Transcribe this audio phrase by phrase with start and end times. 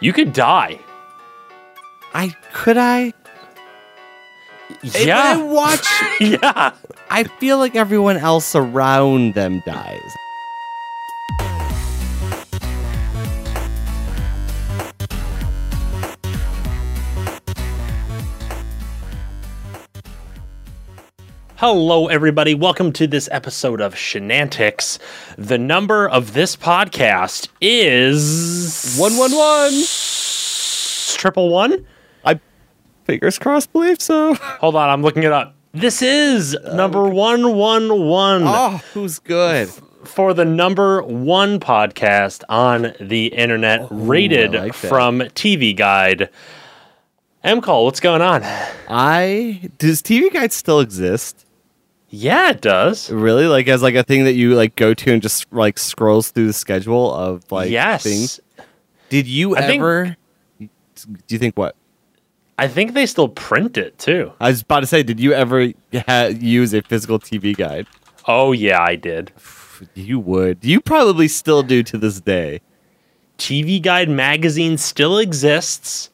[0.00, 0.80] You could die.
[2.14, 3.12] I could I?
[4.82, 5.42] If I Yeah.
[5.42, 5.86] watch.
[6.20, 6.72] yeah.
[7.10, 10.00] I feel like everyone else around them dies.
[21.60, 22.54] Hello, everybody.
[22.54, 24.98] Welcome to this episode of Shenantics.
[25.36, 29.70] The number of this podcast is One one one.
[31.18, 31.86] triple one.
[32.24, 32.40] I
[33.04, 33.74] Fingers crossed.
[33.74, 34.32] Believe so.
[34.36, 35.54] Hold on, I'm looking it up.
[35.72, 39.68] This is number one one one Oh, who's good?
[40.04, 46.30] for the number one podcast on the internet, oh, rated I like from TV Guide.
[47.44, 48.40] M call, what's going on?
[48.88, 51.44] I does TV Guide still exist?
[52.10, 53.10] Yeah, it does.
[53.10, 56.30] Really, like as like a thing that you like go to and just like scrolls
[56.30, 58.40] through the schedule of like yes, things.
[59.08, 60.16] Did you I think- ever?
[60.58, 60.68] Do
[61.28, 61.76] you think what?
[62.58, 64.32] I think they still print it too.
[64.38, 65.68] I was about to say, did you ever
[66.06, 67.86] ha- use a physical TV guide?
[68.28, 69.32] Oh yeah, I did.
[69.94, 70.58] You would.
[70.62, 72.60] You probably still do to this day.
[73.38, 76.10] TV Guide magazine still exists.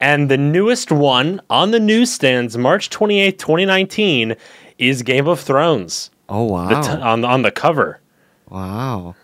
[0.00, 4.34] And the newest one on the newsstands, March 28th, 2019,
[4.80, 6.10] is Game of Thrones.
[6.28, 6.68] Oh wow!
[6.68, 8.00] The t- on, on the cover.
[8.48, 9.14] wow,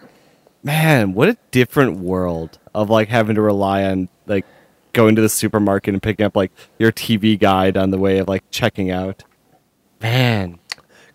[0.63, 4.45] man, what a different world of like having to rely on like
[4.93, 8.29] going to the supermarket and picking up like your TV guide on the way of
[8.29, 9.25] like checking out.
[10.01, 10.59] Man,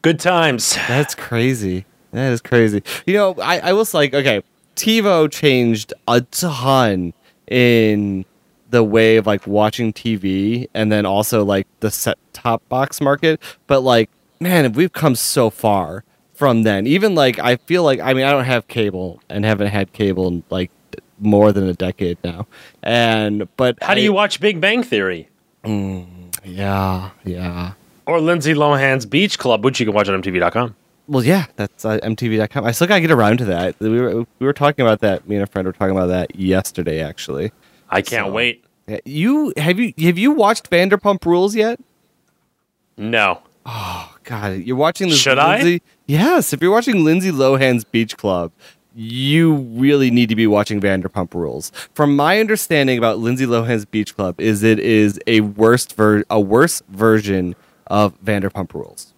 [0.02, 0.76] Good times.
[0.88, 1.86] That's crazy.
[2.12, 2.84] That is crazy.
[3.06, 4.42] You know, I, I was like, okay,
[4.76, 7.14] TiVo changed a ton
[7.48, 8.26] in
[8.70, 13.42] the way of like watching TV and then also like the set top box market.
[13.68, 14.10] But like,
[14.42, 16.04] man, we've come so far
[16.34, 16.88] from then.
[16.88, 20.28] Even like, I feel like, I mean, I don't have cable and haven't had cable
[20.28, 20.72] in like
[21.20, 22.48] more than a decade now.
[22.84, 25.30] And, but How do you watch Big Bang Theory?
[26.44, 27.74] Yeah, yeah.
[28.08, 30.76] Or Lindsay Lohan's Beach Club, which you can watch on MTV.com.
[31.08, 32.66] Well, yeah, that's uh, MTV.com.
[32.66, 33.80] I still gotta get around to that.
[33.80, 35.28] We were we were talking about that.
[35.28, 37.52] Me and a friend were talking about that yesterday, actually.
[37.90, 38.64] I can't So- wait.
[39.06, 41.80] You have you have you watched Vanderpump Rules yet?
[42.98, 43.42] No.
[43.66, 45.20] Oh God, you're watching this.
[45.20, 45.58] Should I?
[45.58, 48.52] Lindsay, Yes, if you're watching Lindsay Lohan's Beach Club,
[48.94, 51.72] you really need to be watching Vanderpump Rules.
[51.94, 56.40] From my understanding about Lindsay Lohan's Beach Club, is it is a worst ver- a
[56.40, 57.56] worse version
[57.88, 59.14] of Vanderpump Rules.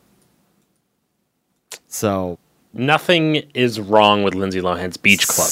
[1.87, 2.37] So
[2.73, 5.49] Nothing is wrong with Lindsay Lohan's Beach Club.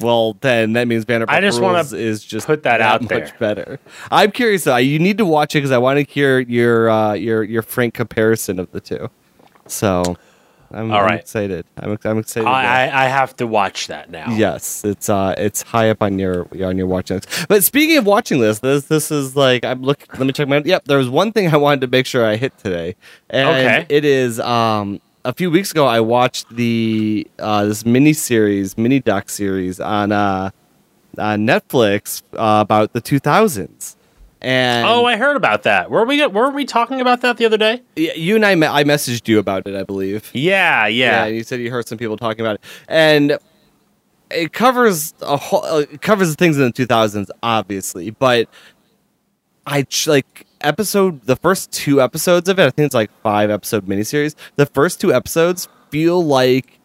[0.00, 3.32] Well, then that means Vanderpump I just Rules is just put that out much there.
[3.38, 3.78] better.
[4.10, 4.76] I'm curious though.
[4.76, 7.94] You need to watch it because I want to hear your uh, your your frank
[7.94, 9.08] comparison of the two.
[9.66, 10.16] So,
[10.72, 11.64] I'm, All I'm excited.
[11.78, 12.46] I'm, I'm excited.
[12.48, 14.34] I, I, I have to watch that now.
[14.34, 17.46] Yes, it's uh, it's high up on your on your watching list.
[17.48, 20.08] But speaking of watching list, this this is like I'm looking.
[20.18, 20.60] Let me check my.
[20.64, 22.96] Yep, there was one thing I wanted to make sure I hit today,
[23.30, 23.86] and Okay.
[23.88, 29.00] it is um a few weeks ago I watched the uh this mini series, mini
[29.00, 30.50] doc series on uh
[31.18, 33.96] on Netflix uh, about the 2000s.
[34.40, 35.90] And Oh, I heard about that.
[35.90, 37.82] Were we were we talking about that the other day?
[37.96, 40.30] you and I, me- I messaged you about it, I believe.
[40.34, 41.24] Yeah, yeah.
[41.24, 43.38] and you said you heard some people talking about it, and
[44.30, 48.48] it covers a whole, uh, it covers the things in the 2000s, obviously, but
[49.66, 52.66] I like episode the first two episodes of it.
[52.66, 54.34] I think it's like five episode miniseries.
[54.56, 56.80] The first two episodes feel like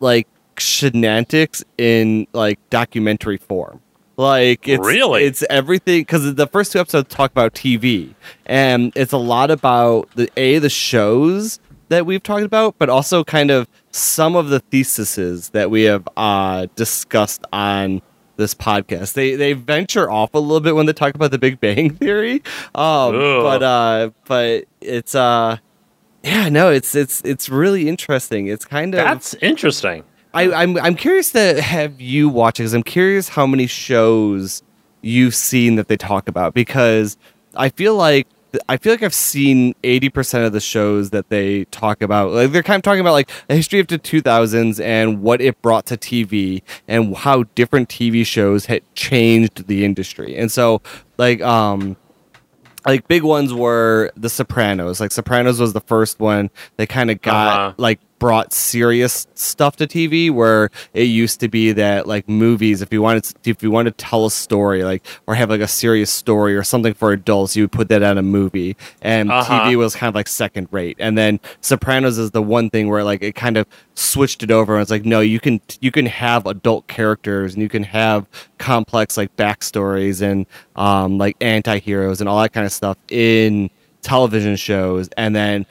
[0.00, 3.80] like shenanigans in like documentary form.
[4.16, 5.24] Like it's Really?
[5.24, 8.14] it's everything because the first two episodes talk about TV
[8.46, 13.24] and it's a lot about the a the shows that we've talked about, but also
[13.24, 18.02] kind of some of the theses that we have uh, discussed on
[18.38, 19.12] this podcast.
[19.12, 22.42] They they venture off a little bit when they talk about the Big Bang Theory,
[22.74, 25.58] um, but uh, but it's uh,
[26.24, 28.46] yeah, no, it's it's it's really interesting.
[28.46, 30.04] It's kind of That's interesting.
[30.32, 34.62] I, I'm I'm curious to have you watch it because I'm curious how many shows
[35.02, 37.16] you've seen that they talk about because
[37.54, 38.26] I feel like
[38.68, 42.32] I feel like I've seen eighty percent of the shows that they talk about.
[42.32, 45.40] Like they're kind of talking about like the history of the two thousands and what
[45.40, 50.36] it brought to TV and how different TV shows had changed the industry.
[50.36, 50.80] And so
[51.18, 51.96] like um
[52.86, 54.98] like big ones were The Sopranos.
[55.00, 56.48] Like Sopranos was the first one.
[56.78, 57.74] They kind of got Uh-huh.
[57.76, 62.92] like brought serious stuff to TV where it used to be that like movies if
[62.92, 65.68] you wanted to, if you wanted to tell a story like or have like a
[65.68, 68.76] serious story or something for adults you would put that on a movie.
[69.02, 69.60] And Uh-huh.
[69.60, 70.96] TV was kind of like second rate.
[70.98, 74.74] And then Sopranos is the one thing where like it kind of switched it over
[74.74, 78.26] and it's like no you can you can have adult characters and you can have
[78.58, 83.70] complex like backstories and um like anti-heroes and all that kind of stuff in
[84.02, 85.08] television shows.
[85.16, 85.66] And then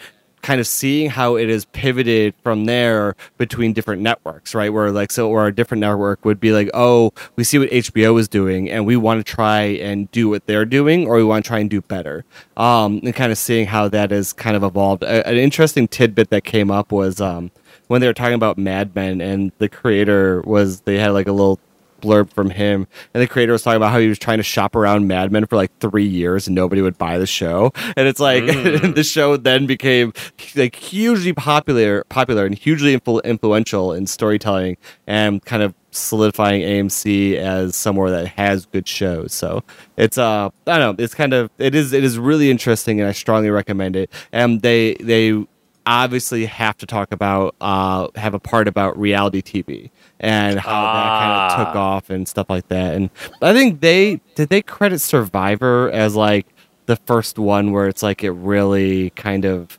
[0.47, 4.71] kind of seeing how it is pivoted from there between different networks, right?
[4.71, 8.17] Where like so or a different network would be like, oh, we see what HBO
[8.17, 11.43] is doing and we want to try and do what they're doing or we want
[11.43, 12.23] to try and do better.
[12.55, 15.03] Um and kind of seeing how that has kind of evolved.
[15.03, 17.51] A, an interesting tidbit that came up was um
[17.87, 21.33] when they were talking about Mad Men and the creator was they had like a
[21.33, 21.59] little
[22.01, 22.87] blurb from him.
[23.13, 25.45] And the creator was talking about how he was trying to shop around Mad Men
[25.45, 27.71] for like three years and nobody would buy the show.
[27.95, 30.13] And it's like the show then became
[30.55, 37.35] like hugely popular popular and hugely influ- influential in storytelling and kind of solidifying AMC
[37.35, 39.33] as somewhere that has good shows.
[39.33, 39.63] So
[39.97, 43.09] it's uh I don't know it's kind of it is it is really interesting and
[43.09, 44.11] I strongly recommend it.
[44.31, 45.45] And they they
[45.85, 51.19] obviously have to talk about uh have a part about reality TV and how that
[51.19, 51.79] kind of took Ah.
[51.95, 52.95] off and stuff like that.
[52.95, 53.09] And
[53.41, 56.47] I think they did they credit Survivor as like
[56.87, 59.77] the first one where it's like it really kind of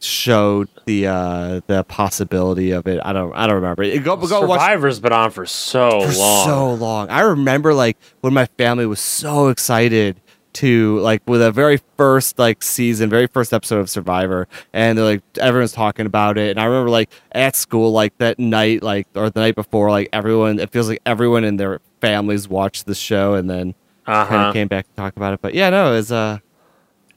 [0.00, 3.00] showed the uh the possibility of it.
[3.04, 3.84] I don't I don't remember.
[4.00, 6.46] Go go watch Survivor's been on for so for long.
[6.46, 7.08] so long.
[7.10, 10.20] I remember like when my family was so excited
[10.54, 15.04] to like with a very first like season, very first episode of Survivor, and they're
[15.04, 16.50] like everyone's talking about it.
[16.50, 20.08] And I remember like at school, like that night, like or the night before, like
[20.12, 23.74] everyone it feels like everyone in their families watched the show and then
[24.06, 24.36] kind Uh-huh.
[24.48, 25.40] of came back to talk about it.
[25.40, 26.38] But yeah, no, it's uh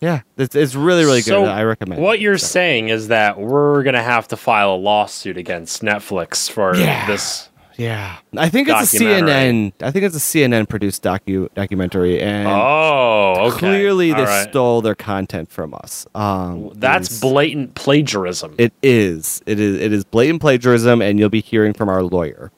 [0.01, 1.47] yeah, it's it's really really good.
[1.47, 2.01] I recommend.
[2.01, 6.49] What you're So- saying is that we're gonna have to file a lawsuit against Netflix
[6.49, 7.07] for Yeah.
[7.07, 7.49] this.
[7.77, 9.73] Yeah, I think it's a CNN.
[9.81, 13.57] I think it's a CNN produced docu documentary, and Oh, okay.
[13.57, 14.49] clearly they All right.
[14.49, 16.07] stole their content from us.
[16.15, 18.55] Um, That's blatant plagiarism.
[18.57, 19.41] It is.
[19.45, 19.81] It is.
[19.81, 22.49] It is blatant plagiarism, and you'll be hearing from our lawyer,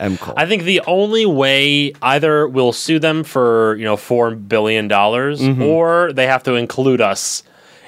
[0.00, 0.16] M.
[0.18, 0.34] Cole.
[0.36, 5.40] I think the only way either we'll sue them for you know four billion dollars,
[5.40, 5.62] Mm-hmm.
[5.62, 7.44] or they have to include us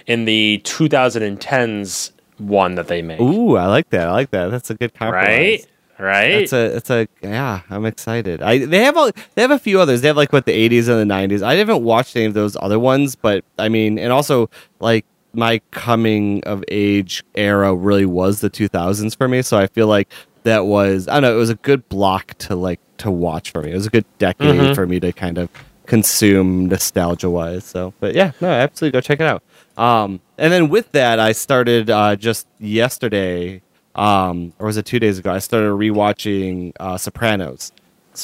[0.06, 3.20] in the 2010s one that they made.
[3.20, 4.08] Ooh, I like that.
[4.08, 4.50] I like that.
[4.50, 5.26] That's a good compromise.
[5.26, 5.66] right,
[6.00, 6.30] right.
[6.30, 6.76] It's a.
[6.76, 7.06] It's a.
[7.22, 8.42] Yeah, I'm excited.
[8.42, 9.12] I they have a.
[9.34, 10.00] They have a few others.
[10.00, 11.42] They have like what the 80s and the 90s.
[11.42, 14.48] I haven't watched any of those other ones, but I mean, and also
[14.80, 19.42] like my coming of age era really was the 2000s for me.
[19.42, 20.08] So I feel like
[20.44, 21.06] that was.
[21.08, 21.34] I don't know.
[21.34, 23.70] It was a good block to like to watch for me.
[23.72, 24.74] It was a good decade Mhm.
[24.74, 25.48] for me to kind of
[25.86, 27.64] consume nostalgia wise.
[27.64, 29.42] So, but yeah, no, absolutely go check it out.
[29.76, 33.62] Um, and then with that, I started uh, just yesterday,
[34.00, 35.30] um, or was it two days ago?
[35.32, 37.72] I started rewatching uh, Sopranos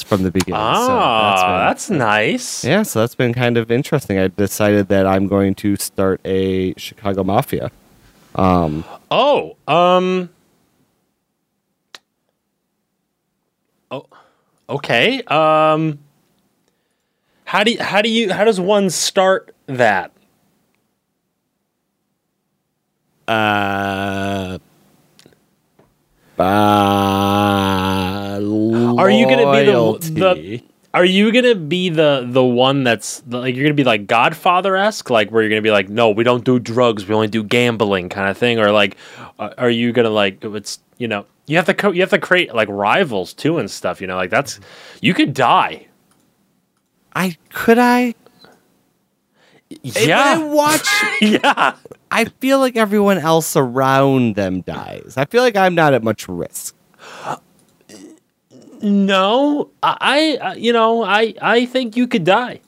[0.05, 0.59] from the beginning.
[0.59, 2.63] ah, so that's been- that's nice.
[2.65, 4.17] yeah, so that's been kind of interesting.
[4.19, 7.71] I decided that I'm going to start a Chicago Mafia.
[8.35, 10.29] Um, Oh, um.
[13.89, 14.05] Oh,
[14.69, 15.21] okay.
[15.23, 15.99] Um.
[17.45, 20.11] How do you, how do you how does one start that?
[23.27, 24.57] uh,
[26.39, 26.43] uh,
[28.97, 30.63] Are you gonna be the- the-
[30.93, 35.09] Are you gonna be the the one that's like you're gonna be like Godfather esque,
[35.11, 38.09] like where you're gonna be like, no, we don't do drugs, we only do gambling,
[38.09, 38.97] kind of thing, or like,
[39.37, 42.55] are you gonna like it's you know you have to co- you have to create
[42.55, 44.59] like rivals too and stuff, you know, like that's
[45.01, 45.85] you could die.
[47.15, 48.15] I could I?
[49.69, 50.87] When I Yeah, watch.
[51.21, 51.73] yeah.
[52.11, 55.15] I feel like everyone else around them dies.
[55.17, 56.75] I feel like I'm not at much risk.
[58.81, 62.61] No, I, I you know I I think you could die.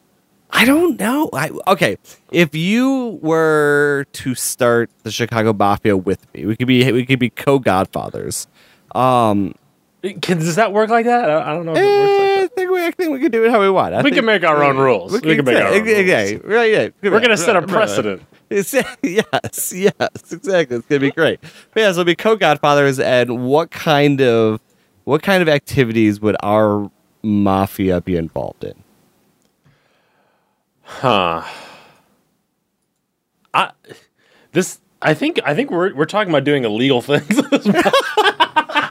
[0.52, 1.30] I don't know.
[1.32, 1.98] I, okay,
[2.32, 7.20] if you were to start the Chicago Mafia with me, we could be we could
[7.20, 8.48] be co-godfathers.
[8.96, 9.54] Um,
[10.22, 11.30] Can, does that work like that?
[11.30, 12.44] I I don't know if it works like eh, that.
[12.44, 13.94] I think we I think we can do it how we want.
[13.94, 15.12] I We think- can make our own rules.
[15.12, 16.46] We can make our own okay, rules.
[16.46, 17.10] right, yeah.
[17.10, 18.22] We're gonna set a precedent.
[18.52, 20.78] Yes, yes, exactly.
[20.78, 21.40] It's gonna be great.
[21.74, 24.60] But yeah, so we'll be co-godfathers, and what kind of
[25.04, 26.90] what kind of activities would our
[27.22, 28.74] mafia be involved in?
[30.82, 31.44] Huh.
[33.54, 33.72] I
[34.54, 37.28] this I think I think we're we're talking about doing illegal things.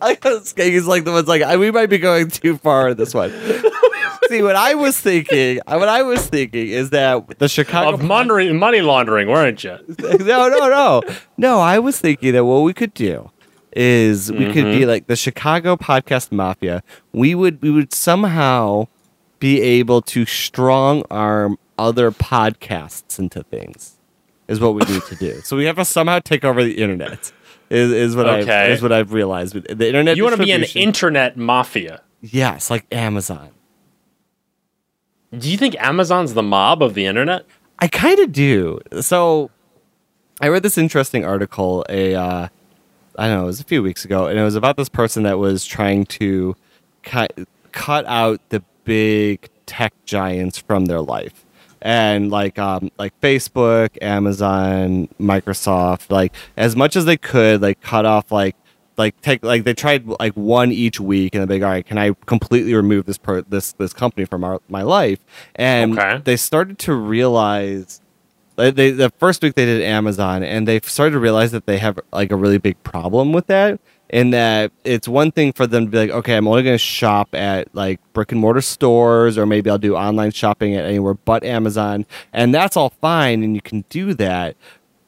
[0.00, 3.30] I like the one's like I, we might be going too far in this one.
[4.28, 8.52] See, what I was thinking, what I was thinking is that the Chicago Of money,
[8.52, 9.78] money laundering, weren't you?
[9.98, 11.02] no, no, no,
[11.38, 11.60] no.
[11.60, 13.30] I was thinking that what we could do
[13.72, 14.88] is we could be mm-hmm.
[14.88, 16.82] like the Chicago podcast mafia.
[17.12, 18.88] We would we would somehow
[19.38, 23.98] be able to strong arm other podcasts into things.
[24.46, 25.40] Is what we need to do.
[25.42, 27.32] So we have to somehow take over the internet.
[27.70, 29.54] Is, is what I is what I've realized.
[29.54, 30.16] The internet.
[30.16, 32.02] You want to be an internet mafia.
[32.20, 33.50] yes, like Amazon.
[35.36, 37.44] Do you think Amazon's the mob of the internet?
[37.78, 38.80] I kind of do.
[39.00, 39.50] So
[40.40, 41.84] I read this interesting article.
[41.88, 42.48] A uh,
[43.18, 45.24] I don't know, it was a few weeks ago, and it was about this person
[45.24, 46.56] that was trying to
[47.02, 47.32] cut
[47.72, 51.44] cut out the big tech giants from their life,
[51.82, 58.04] and like um like Facebook, Amazon, Microsoft, like as much as they could, like cut
[58.06, 58.56] off like
[58.96, 61.96] like take like they tried like one each week and they're like all right can
[61.98, 65.20] i completely remove this per this this company from our, my life
[65.54, 66.20] and Okay.
[66.24, 68.00] they started to realize
[68.56, 72.00] they the first week they did amazon and they started to realize that they have
[72.12, 73.78] like a really big problem with that
[74.10, 76.78] in that it's one thing for them to be like okay i'm only going to
[76.78, 81.14] shop at like brick and mortar stores or maybe i'll do online shopping at anywhere
[81.14, 84.56] but amazon and that's all fine and you can do that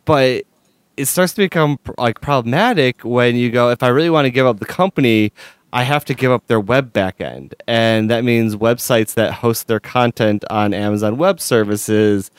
[0.05, 0.45] but
[0.97, 4.47] it starts to become like problematic when you go if i really want to give
[4.47, 5.33] up the company
[5.73, 9.81] i have to give up their web backend and that means websites that host their
[9.81, 12.31] content on amazon web services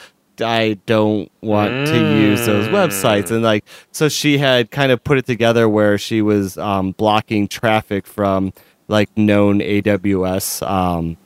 [0.41, 5.17] i don't want to use those websites and like so she had kind of put
[5.17, 8.53] it together where she was um, blocking traffic from
[8.87, 11.17] like known aws um,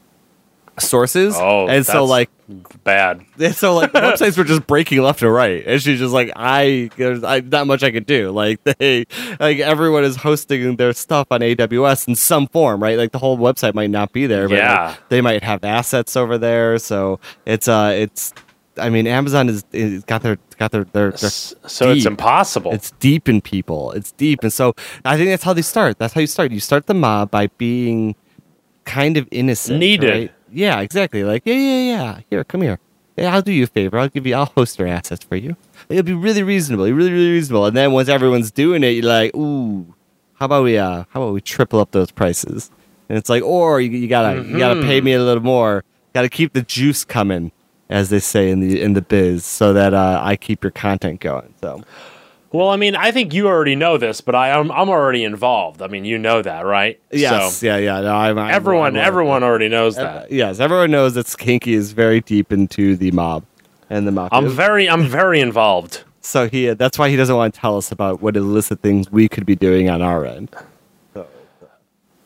[0.77, 2.29] sources Oh, and so like
[2.83, 3.25] bad.
[3.39, 6.89] and so like websites were just breaking left and right, and she's just like, I
[6.97, 8.29] there's I, not much I could do.
[8.31, 9.05] Like they,
[9.39, 12.97] like everyone is hosting their stuff on AWS in some form, right?
[12.97, 14.95] Like the whole website might not be there, but like, Yeah.
[15.09, 16.77] they might have assets over there.
[16.77, 18.33] So it's uh, it's,
[18.77, 22.71] I mean, Amazon is, is got their got their their, their So it's impossible.
[22.73, 23.91] it's deep in people.
[23.93, 25.97] It's deep, and so I think that's how they start.
[25.97, 26.51] That's how you start.
[26.51, 28.15] You start the mob by being
[28.85, 30.09] kind of innocent, Needed.
[30.09, 30.31] right?
[30.51, 31.23] Yeah, exactly.
[31.23, 32.19] Like, yeah, yeah, yeah.
[32.29, 32.79] Here, come here.
[33.17, 33.97] Yeah, I'll do you a favor.
[33.97, 34.35] I'll give you.
[34.35, 35.55] I'll host your assets for you.
[35.89, 36.85] It'll be really reasonable.
[36.85, 37.65] Really, really reasonable.
[37.65, 39.93] And then once everyone's doing it, you're like, ooh,
[40.35, 40.77] how about we?
[40.77, 42.71] Uh, how about we triple up those prices?
[43.07, 45.83] And it's like, or you, you gotta you gotta pay me a little more.
[46.13, 47.51] Got to keep the juice coming,
[47.89, 51.19] as they say in the in the biz, so that uh, I keep your content
[51.19, 51.53] going.
[51.61, 51.83] So.
[52.51, 55.81] well, I mean, I think you already know this, but I, I'm I'm already involved.
[55.81, 56.99] I mean, you know that, right?
[57.11, 58.01] Yes, So yeah, yeah.
[58.01, 60.31] No, I'm, I'm, everyone, everyone already knows uh, that.
[60.31, 63.45] yes, everyone knows that Skinky is very deep into the mob
[63.89, 64.37] and the mafia.
[64.37, 66.03] I'm very, I'm very involved.
[66.21, 69.27] so he that's why he doesn't want to tell us about what illicit things we
[69.29, 70.49] could be doing on our end.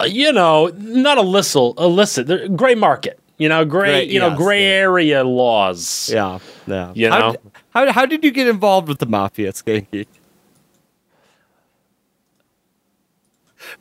[0.02, 3.20] Uh, you know, not illicit, illicit, gray market.
[3.40, 4.76] You know, gray, Gray- you know, yes, gray yeah.
[4.76, 6.10] area laws.
[6.14, 6.92] Yeah, yeah.
[6.94, 7.32] You how, know?
[7.32, 10.06] d- how how did you get involved with the mafia, Skinky?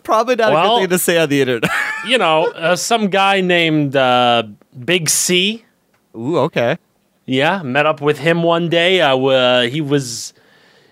[0.02, 1.70] Probably not a good thing to say on the internet.
[2.06, 4.44] You know, uh, some guy named uh,
[4.84, 5.64] Big C.
[6.16, 6.78] Ooh, okay.
[7.26, 9.00] Yeah, met up with him one day.
[9.00, 10.32] Uh, uh, he was.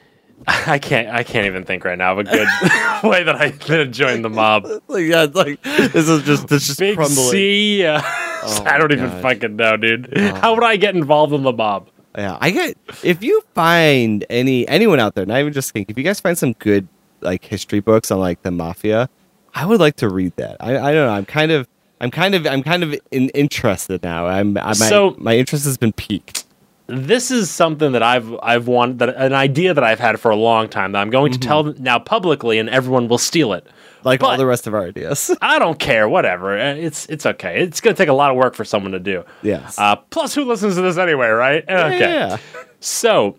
[0.49, 1.08] I can't.
[1.08, 2.49] I can't even think right now of a good
[3.08, 3.50] way that I
[3.87, 4.66] joined the mob.
[4.88, 7.30] Like, yeah, it's like this is just this is just Big crumbling.
[7.30, 7.87] C.
[7.87, 8.02] Uh,
[8.42, 9.22] Oh I don't even oh God.
[9.22, 10.16] fucking know, dude.
[10.16, 11.88] How would I get involved in the mob?
[12.16, 15.98] Yeah, I get if you find any anyone out there, not even just think, if
[15.98, 16.88] you guys find some good
[17.20, 19.08] like history books on like the mafia,
[19.54, 20.56] I would like to read that.
[20.60, 21.12] I, I don't know.
[21.12, 21.68] I'm kind of
[22.00, 24.26] I'm kind of I'm kind of in, interested now.
[24.26, 26.45] I'm I, my, So- my interest has been piqued.
[26.88, 30.36] This is something that I've I've wanted that an idea that I've had for a
[30.36, 33.66] long time that I'm going to tell now publicly, and everyone will steal it.
[34.04, 35.36] Like all the rest of our ideas.
[35.42, 36.08] I don't care.
[36.08, 36.56] Whatever.
[36.56, 37.60] Uh, It's it's okay.
[37.60, 39.24] It's going to take a lot of work for someone to do.
[39.42, 39.76] yes.
[39.78, 41.64] Uh, plus, who listens to this anyway, right?
[41.68, 41.98] Okay.
[41.98, 42.36] Yeah.
[42.78, 43.36] So,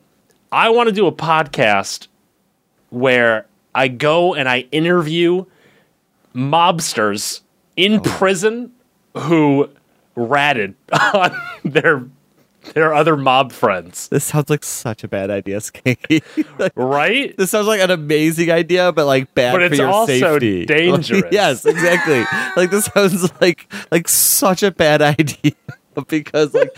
[0.52, 2.08] I want to do a podcast
[2.90, 5.46] where I go and I interview
[6.36, 7.42] mobsters
[7.76, 8.72] in prison
[9.16, 9.70] who
[10.16, 10.76] ratted
[11.14, 11.32] on
[11.64, 12.06] their
[12.74, 14.08] their other mob friends.
[14.10, 16.22] This sounds like such a bad idea, Skanky.
[16.60, 17.36] Like, Right?
[17.38, 20.66] this sounds like an amazing idea, but like bad But for it's your also safety.
[20.78, 21.24] dangerous.
[21.32, 22.24] yes, exactly.
[22.56, 25.54] like this sounds like like such a bad idea
[26.08, 26.70] because like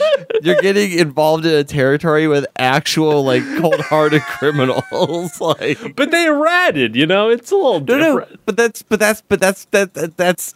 [0.41, 5.41] you're getting involved in a territory with actual like cold-hearted criminals.
[5.41, 7.29] like But they ratted, you know?
[7.29, 8.45] It's a little no, no, different.
[8.45, 10.53] but that's but that's but that's that, that that's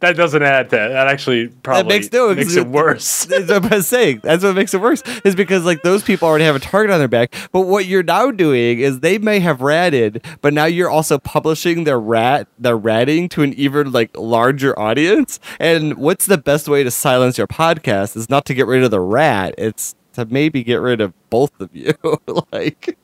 [0.00, 0.88] that doesn't add to that.
[0.88, 3.24] That actually probably makes no- makes it worse.
[3.30, 4.20] That's what I'm saying.
[4.22, 5.02] That's what makes it worse.
[5.24, 7.34] Is because like those people already have a target on their back.
[7.52, 11.84] But what you're now doing is they may have ratted, but now you're also publishing
[11.84, 15.40] their rat their ratting to an even like larger audience.
[15.58, 18.90] And what's the best way to silence your podcast is not to get rid of
[18.90, 19.54] the rat.
[19.56, 21.94] It's to maybe get rid of both of you.
[22.52, 22.98] like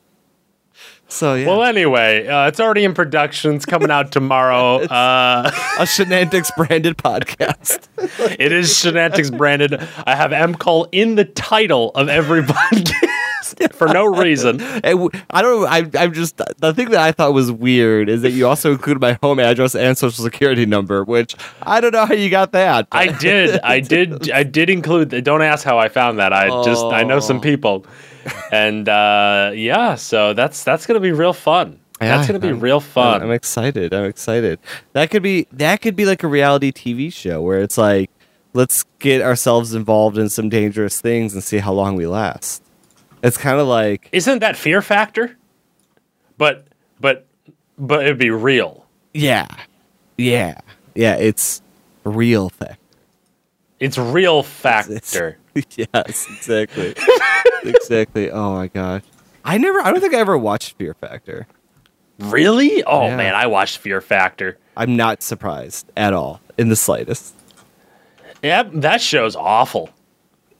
[1.13, 1.47] so yeah.
[1.47, 3.55] Well, anyway, uh, it's already in production.
[3.55, 4.81] It's coming out tomorrow.
[4.93, 7.87] Uh, a Shenantics branded podcast.
[8.39, 9.75] it is Shenantics branded.
[10.05, 14.61] I have M call in the title of every podcast for no reason.
[14.61, 15.67] And w- I don't know.
[15.67, 18.99] I, I'm just the thing that I thought was weird is that you also included
[19.01, 22.87] my home address and social security number, which I don't know how you got that.
[22.91, 23.59] I did.
[23.61, 24.31] I did.
[24.31, 25.09] I did include.
[25.23, 26.33] Don't ask how I found that.
[26.33, 26.83] I just.
[26.85, 27.41] I know some Oh.
[27.41, 27.85] people,
[28.51, 29.95] and uh, yeah.
[29.95, 31.79] So that's that's gonna be real fun.
[31.99, 33.21] that's gonna be I'm- real fun.
[33.21, 33.93] I'm excited.
[33.93, 34.59] I'm excited.
[34.93, 38.09] That could be that could be like a reality TV show where it's like,
[38.53, 42.61] let's get ourselves involved in some dangerous things and see how long we last.
[43.23, 45.37] It's kind of like Isn't that Fear Factor?
[46.37, 46.65] But
[46.99, 47.25] but
[47.77, 48.85] but it'd be real.
[49.13, 49.47] yeah,
[50.17, 50.59] yeah,
[50.95, 51.15] yeah.
[51.15, 51.61] It's
[52.03, 52.75] real thing.
[53.83, 55.37] It's real It's- factor.
[55.75, 56.95] yes, exactly,
[57.63, 58.31] exactly.
[58.31, 59.03] Oh my god,
[59.45, 59.79] I never.
[59.81, 61.47] I don't think I ever watched Fear Factor.
[62.19, 62.83] Really?
[62.83, 63.17] Oh Yeah.
[63.17, 64.57] man, I watched Fear Factor.
[64.77, 67.35] I'm not surprised at all in the slightest.
[68.41, 69.89] Yep, that show's awful.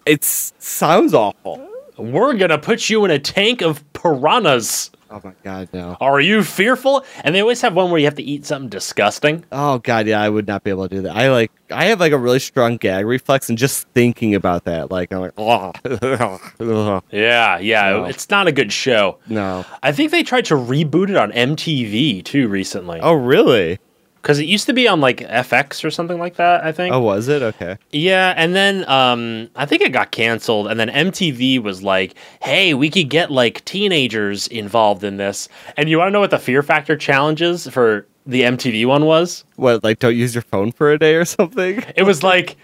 [0.06, 1.68] It sounds awful.
[1.98, 4.92] We're gonna put you in a tank of piranhas.
[5.16, 5.96] Oh my god, no.
[6.02, 7.06] Are you fearful?
[7.24, 9.46] And they always have one where you have to eat something disgusting.
[9.52, 11.16] Oh god, yeah, I would not be able to do that.
[11.16, 14.90] I like I have like a really strong gag reflex and just thinking about that,
[14.90, 15.72] like I'm like, oh
[17.12, 17.90] Yeah, yeah.
[17.92, 18.06] No.
[18.06, 19.20] It's not a good show.
[19.28, 19.66] no.
[19.84, 23.00] I think they tried to reboot it on MTV too recently.
[23.00, 23.78] Oh really?
[24.24, 26.96] Because it used to be on like FX or something like that, I think.
[26.96, 27.42] Oh was it?
[27.44, 27.78] Okay.
[27.92, 32.74] Yeah, and then um, I think it got canceled, and then MTV was like, "Hey,
[32.74, 36.40] we could get like teenagers involved in this." And you want to know what the
[36.40, 39.44] Fear Factor challenges for the MTV one was?
[39.58, 41.84] What, like don't use your phone for a day or something?
[41.98, 42.56] It was like,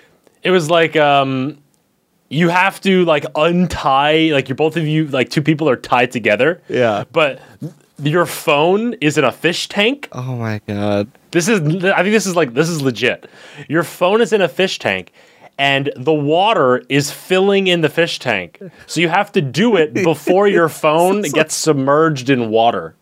[0.43, 1.57] it was like, um,
[2.29, 6.11] you have to like untie, like you're both of you, like two people are tied
[6.11, 7.03] together, Yeah.
[7.11, 7.41] but
[8.01, 10.07] your phone is in a fish tank.
[10.11, 11.09] Oh my god.
[11.31, 13.29] This is, I think this is like, this is legit.
[13.67, 15.11] Your phone is in a fish tank
[15.57, 18.59] and the water is filling in the fish tank.
[18.87, 22.95] So you have to do it before your phone gets submerged in water.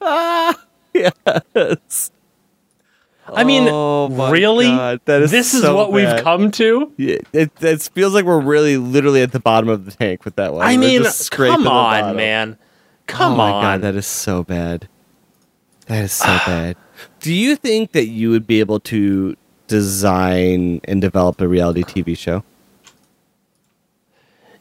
[0.00, 0.58] Ah,
[0.92, 2.10] Yes.
[3.32, 4.66] I mean, Oh really?
[4.66, 5.94] God, that is this is what bad.
[6.16, 6.92] we've come to?
[6.96, 10.34] Yeah, it, it feels like we're really literally at the bottom of the tank with
[10.36, 10.66] that one.
[10.66, 12.58] I mean, come on, man.
[13.10, 13.62] Come oh my on.
[13.62, 14.88] god, that is so bad.
[15.86, 16.76] That is so bad.
[17.20, 22.16] Do you think that you would be able to design and develop a reality TV
[22.16, 22.42] show?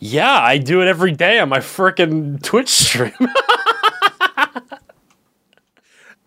[0.01, 3.11] yeah, I do it every day on my freaking Twitch stream.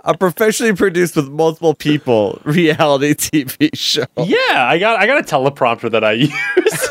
[0.04, 4.04] A professionally produced with multiple people reality TV show.
[4.18, 6.12] yeah, I got I got a teleprompter that I
[6.56, 6.88] use.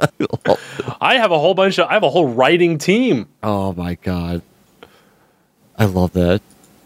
[1.00, 3.28] I have a whole bunch of I have a whole writing team.
[3.42, 4.42] Oh my god.
[5.78, 6.40] I love that.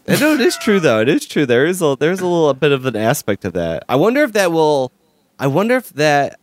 [0.08, 1.00] I know it is true though.
[1.00, 1.46] It is true.
[1.46, 3.84] There is a there's a little bit of an aspect of that.
[3.88, 4.92] I wonder if that will
[5.38, 6.38] I wonder if that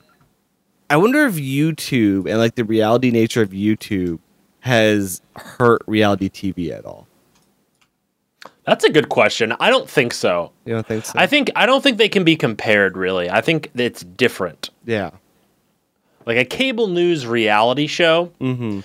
[0.89, 4.19] I wonder if YouTube and like the reality nature of YouTube
[4.61, 7.07] has hurt reality TV at all.
[8.65, 9.53] That's a good question.
[9.61, 10.51] I don't think so.
[10.65, 11.13] You don't think so?
[11.15, 13.29] I think I don't think they can be compared really.
[13.29, 14.69] I think it's different.
[14.85, 15.11] yeah.
[16.27, 18.81] Like a cable news reality show Mm-hmm.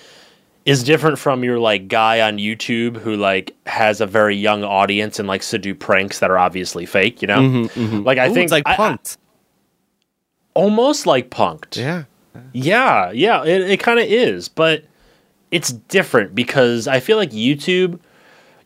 [0.65, 5.19] is different from your like guy on YouTube who like has a very young audience
[5.19, 7.39] and likes to do pranks that are obviously fake, you know?
[7.41, 9.17] Mm-hmm, Like I Ooh, think it's like I- I- punked.
[10.53, 11.75] almost like punked.
[11.77, 12.03] yeah.
[12.51, 14.83] Yeah, yeah, it, it kind of is, but
[15.51, 17.99] it's different because I feel like YouTube,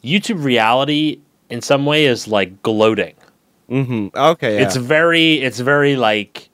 [0.03, 3.15] YouTube reality in some way is like gloating.
[3.69, 4.17] Mm-hmm.
[4.17, 4.55] Okay.
[4.55, 4.61] Yeah.
[4.65, 6.46] It's very, it's very like,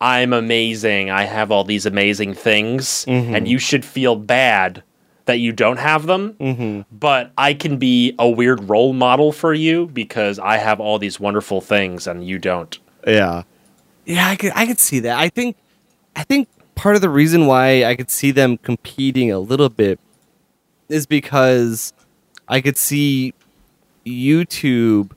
[0.00, 1.10] I'm amazing.
[1.10, 3.34] I have all these amazing things, Mm-hmm.
[3.34, 4.82] and you should feel bad
[5.26, 6.34] that you don't have them.
[6.34, 6.82] mm-hmm.
[6.92, 11.18] But I can be a weird role model for you because I have all these
[11.18, 12.78] wonderful things and you don't.
[13.06, 13.44] Yeah.
[14.04, 15.18] Yeah, I could I could see that.
[15.18, 15.56] I think
[16.14, 19.98] I think part of the reason why I could see them competing a little bit
[20.90, 21.94] is because
[22.46, 23.32] I could see
[24.04, 25.12] YouTube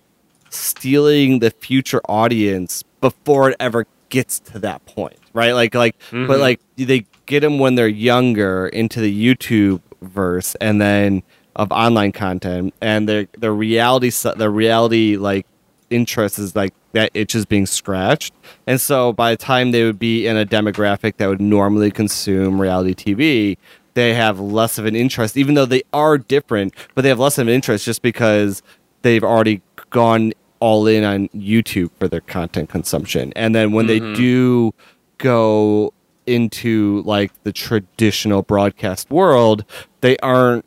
[0.50, 5.54] stealing the future audience before it ever gets to that point, right?
[5.54, 6.39] Like like but Mhm.
[6.39, 11.24] like they get them when they're younger into the YouTube verse and then
[11.56, 15.46] of online content and their their reality s- the reality like
[15.89, 18.34] interest is like that itch is being scratched.
[18.67, 22.62] And so by the time they would be in a demographic that would normally consume
[22.62, 23.58] reality TV,
[23.93, 27.38] they have less of an interest, even though they are different, but they have less
[27.38, 28.62] of an interest just because
[29.02, 33.34] they've already gone all in on YouTube for their content consumption.
[33.36, 34.13] And then when they mm-hmm.
[34.15, 34.74] do
[35.17, 35.93] go
[36.26, 39.65] into like the traditional broadcast world,
[40.02, 40.65] they aren't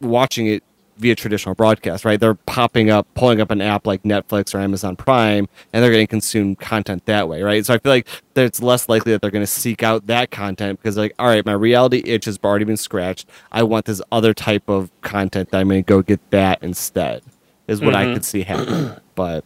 [0.00, 0.62] watching it
[1.00, 2.20] via traditional broadcast, right?
[2.20, 6.06] They're popping up, pulling up an app like Netflix or Amazon Prime, and they're going
[6.06, 7.64] to consume content that way, right?
[7.64, 10.78] So I feel like it's less likely that they're going to seek out that content
[10.80, 13.28] because, like, all right, my reality itch has already been scratched.
[13.50, 15.50] I want this other type of content.
[15.50, 17.22] That I'm going to go get that instead.
[17.66, 18.14] Is what I mm-hmm.
[18.14, 19.44] could see happen, but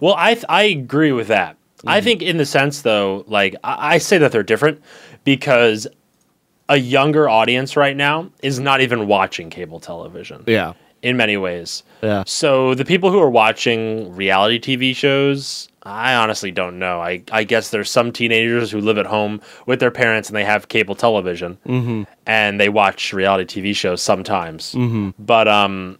[0.00, 1.56] Well, I th- I agree with that.
[1.86, 2.04] I Mm-hmm.
[2.04, 4.80] think in the sense though, like I-, I say that they're different
[5.24, 5.86] because
[6.68, 11.82] a younger audience right now is not even watching cable television yeah, in many ways.
[12.02, 17.00] yeah, So the people who are watching reality TV shows, I honestly don't know.
[17.00, 20.44] I, I guess there's some teenagers who live at home with their parents and they
[20.44, 22.04] have cable television mm-hmm.
[22.26, 24.72] and they watch reality TV shows sometimes.
[24.74, 25.10] Mm-hmm.
[25.18, 25.98] But um,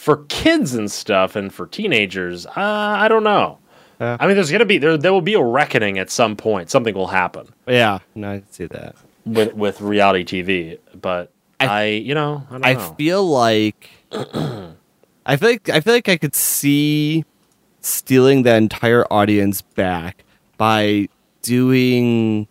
[0.00, 3.58] for kids and stuff and for teenagers, uh, I don't know.
[4.00, 4.16] Yeah.
[4.18, 4.96] I mean, there's gonna be there.
[4.96, 6.70] There will be a reckoning at some point.
[6.70, 7.98] Something will happen yeah.
[8.14, 8.96] No, I can see that.
[9.26, 10.78] with with reality TV.
[10.98, 12.94] But I, I- you know, I don't I know.
[12.96, 17.26] feel like I feel like I feel like I could see
[17.82, 20.24] stealing the entire audience back
[20.56, 21.08] by
[21.42, 22.46] doing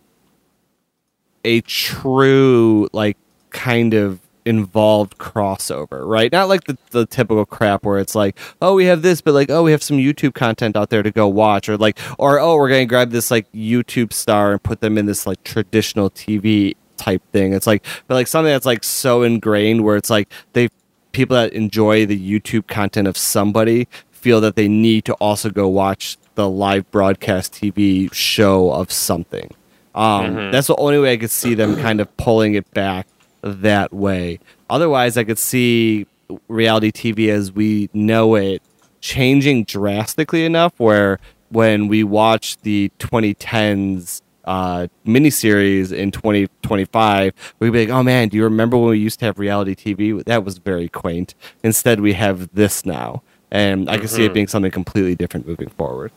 [1.44, 3.16] a true like
[3.50, 6.30] kind of involved crossover, right?
[6.32, 9.50] Not like the, the typical crap where it's like, oh, we have this, but like,
[9.50, 12.56] oh, we have some YouTube content out there to go watch, or like, or oh,
[12.56, 16.74] we're gonna grab this like YouTube star and put them in this like traditional TV
[16.96, 17.52] type thing.
[17.52, 20.68] It's like, but like something that's like so ingrained where it's like they
[21.12, 25.66] people that enjoy the YouTube content of somebody feel that they need to also go
[25.66, 29.50] watch the live broadcast TV show of something.
[29.94, 33.08] Um, That's the only way I could see them kind of pulling it back
[33.42, 34.38] that way.
[34.68, 36.06] Otherwise, I could see
[36.48, 38.62] reality TV as we know it
[39.00, 41.18] changing drastically enough where
[41.50, 48.36] when we watch the 2010s uh, miniseries in 2025, we'd be like, oh man, do
[48.36, 50.24] you remember when we used to have reality TV?
[50.24, 51.34] That was very quaint.
[51.62, 53.22] Instead, we have this now.
[53.50, 56.12] And I can see it being something completely different moving forward.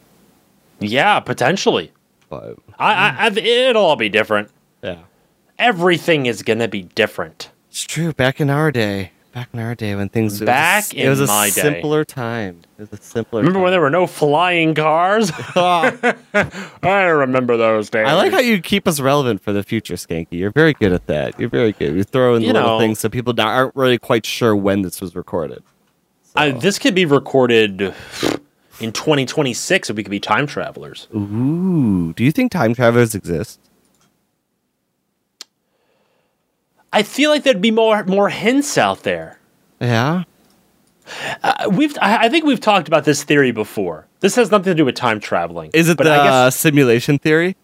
[0.80, 1.92] yeah, potentially.
[2.30, 4.52] But I, I, I it'll all be different.
[4.84, 5.00] yeah.
[5.60, 7.50] Everything is gonna be different.
[7.70, 8.13] It's true.
[8.13, 11.10] Back in our day, back in our day when things it was Back s- it
[11.10, 11.62] was in a my day.
[11.62, 12.62] simpler time.
[12.78, 13.39] It was a simpler.
[13.42, 15.32] Remember when there were no flying cars?
[15.56, 18.08] I remember those days.
[18.08, 20.28] I like how you keep us relevant for the future, Skanky.
[20.34, 21.39] You're very good at that.
[21.39, 21.96] You're very good.
[21.96, 25.02] You throw in You little know- things so people aren't really quite sure when this
[25.02, 25.63] was recorded.
[26.36, 27.80] I, this could be recorded
[28.80, 31.08] in 2026, if we could be time travelers.
[31.16, 33.60] Ooh, do you think time travelers exist?
[36.93, 39.39] I feel like there'd be more more hints out there.
[39.82, 40.23] Yeah.
[41.43, 44.08] Uh, we've I, I think we've talked about this theory before.
[44.21, 45.71] This has nothing to do with time traveling.
[45.73, 47.58] Is it but the I uh, guess, simulation theory?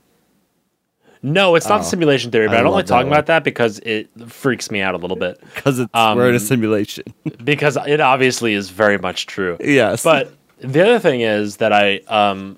[1.22, 1.84] no, it's not Oh.
[1.84, 2.48] simulation theory.
[2.48, 3.14] But I I, don't like talking one.
[3.18, 5.40] about that because it freaks me out a little bit.
[5.56, 7.06] Because it's Um, we're in a simulation.
[7.44, 9.56] because it obviously is very much true.
[9.62, 10.04] yes.
[10.04, 12.58] But the other thing is that I um,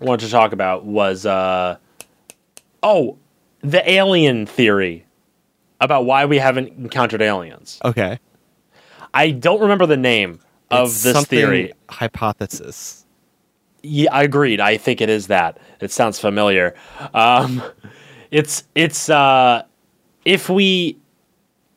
[0.00, 1.76] wanted to talk about was uh,
[2.82, 3.16] oh,
[3.60, 5.05] the alien theory
[5.80, 7.78] about why we haven't encountered aliens.
[7.84, 8.18] okay.
[9.14, 11.72] I don't remember the name of It's this something theory.
[11.88, 13.06] hypothesis.
[13.82, 14.60] Yeah, I agreed.
[14.60, 15.58] I think it is that.
[15.80, 16.74] It sounds familiar.
[17.14, 17.62] Um,
[18.30, 19.62] it's it's uh,
[20.26, 20.98] if we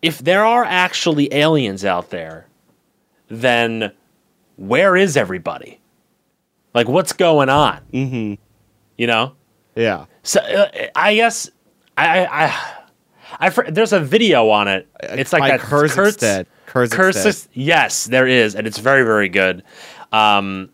[0.02, 2.48] if there are actually aliens out there,
[3.30, 3.92] then
[4.58, 5.80] where is everybody?
[6.74, 7.80] Like, what's going on?
[7.94, 8.42] Mm-hmm.
[8.98, 9.34] You know.
[9.76, 10.06] Yeah.
[10.24, 11.50] So uh, I guess
[11.98, 12.76] I I.
[13.40, 14.88] I fr- there's a video on it.
[15.02, 16.48] It's like By that Kurz Kurtz- instead.
[16.66, 19.64] Kurz Kurz yes, there is, and it's very very good.
[20.12, 20.70] Um,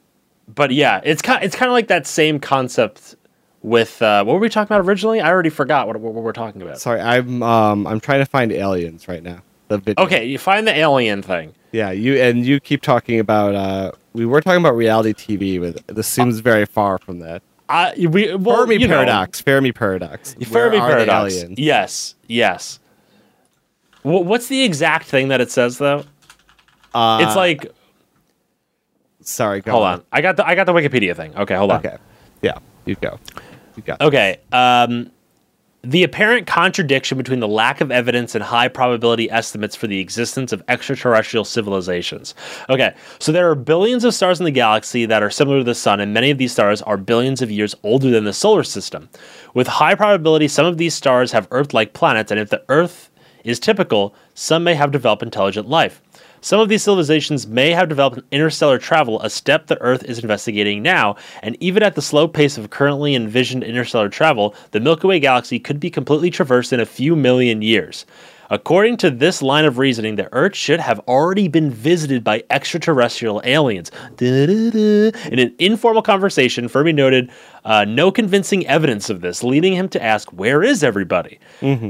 [0.54, 3.16] but yeah, it's kind it's kind of like that same concept
[3.62, 5.20] with uh, what were we talking about originally?
[5.22, 6.80] I already forgot what, what, what we're talking about.
[6.80, 9.42] Sorry, I'm um I'm trying to find aliens right now.
[9.68, 10.06] The video.
[10.06, 11.54] Okay, you find the alien thing.
[11.72, 15.86] Yeah, you and you keep talking about uh we were talking about reality TV, but
[15.94, 17.42] this seems very far from that.
[17.68, 19.42] I we well, Fermi you know, paradox.
[19.42, 20.36] Fermi paradox.
[20.46, 21.44] Fermi paradox.
[21.58, 22.80] Yes, yes.
[24.04, 26.04] Wha what's the exact thing that it says though?
[26.94, 27.72] Uh, It's like
[29.22, 29.62] sorry.
[29.62, 30.04] Go hold on.
[30.12, 31.36] I got the I got the Wikipedia thing.
[31.36, 31.80] Okay, hold on.
[31.80, 31.98] Okay.
[32.42, 33.20] Yeah, you go.
[33.76, 34.00] You got.
[34.02, 34.38] Okay.
[34.52, 35.12] Um,
[35.86, 40.52] the apparent contradiction between the lack of evidence and high probability estimates for the existence
[40.52, 42.34] of extraterrestrial civilizations.
[42.70, 45.76] Okay, so there are billions of stars in the galaxy that are similar to the
[45.76, 49.10] sun, and many of these stars are billions of years older than the solar system.
[49.54, 53.12] With high probability, some of these stars have Earth like planets, and if the Earth
[53.44, 56.02] is typical, some may have developed intelligent life.
[56.46, 60.84] Some of these civilizations may have developed interstellar travel, a step the Earth is investigating
[60.84, 65.20] now, and even at the slow pace of currently envisioned interstellar travel, the Milky Way
[65.20, 68.06] galaxy could be completely traversed in a few million years.
[68.50, 73.42] According to this line of reasoning, the Earth should have already been visited by extraterrestrial
[73.44, 73.92] aliens.
[74.18, 75.12] Da-da-da.
[75.32, 77.32] In an informal conversation, Fermi noted
[77.64, 81.40] uh, no convincing evidence of this, leading him to ask, Where is everybody?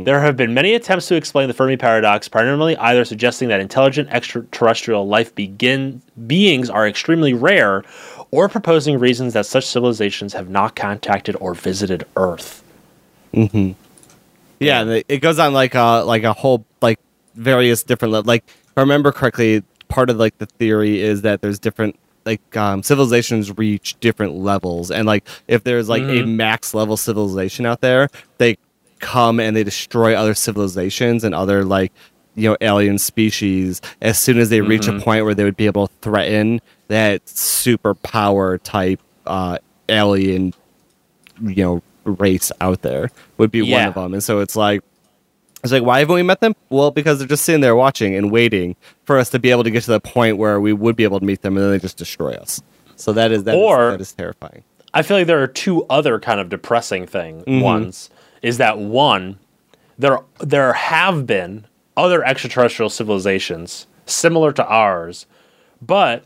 [0.06, 4.10] There have been many attempts to explain the Fermi paradox, primarily either suggesting that intelligent
[4.10, 7.84] extraterrestrial life begin, beings are extremely rare,
[8.32, 12.64] or proposing reasons that such civilizations have not contacted or visited Earth.
[14.60, 17.00] Yeah, and it goes on like a like a whole like
[17.36, 21.42] various different le- like if I remember correctly, part of like the theory is that
[21.42, 26.74] there's different like um, civilizations reach different levels, and like if there's like a max
[26.74, 28.58] level civilization out there, they
[29.00, 31.92] come and they destroy other civilizations and other like
[32.36, 33.82] you know alien species.
[34.02, 37.26] As soon as they reach a point where they would be able to threaten that
[37.26, 39.58] superpower type uh,
[39.90, 40.54] alien
[41.42, 44.14] you know race out there would be one of them.
[44.14, 44.82] And so it's like
[45.64, 46.56] it's like why haven't we met them?
[46.70, 49.72] Well because they're just sitting there watching and waiting for us to be able to
[49.72, 51.80] get to the point where we would be able to meet them and then they
[51.80, 52.62] just destroy us.
[52.96, 54.64] So that is that is- Or- that is terrifying.
[54.94, 57.60] I feel like there are two other kind of depressing thing mm-hmm.
[57.60, 58.10] ones.
[58.42, 59.38] Is that one,
[59.98, 61.66] there there have been
[61.98, 65.26] other extraterrestrial civilizations similar to ours,
[65.82, 66.24] but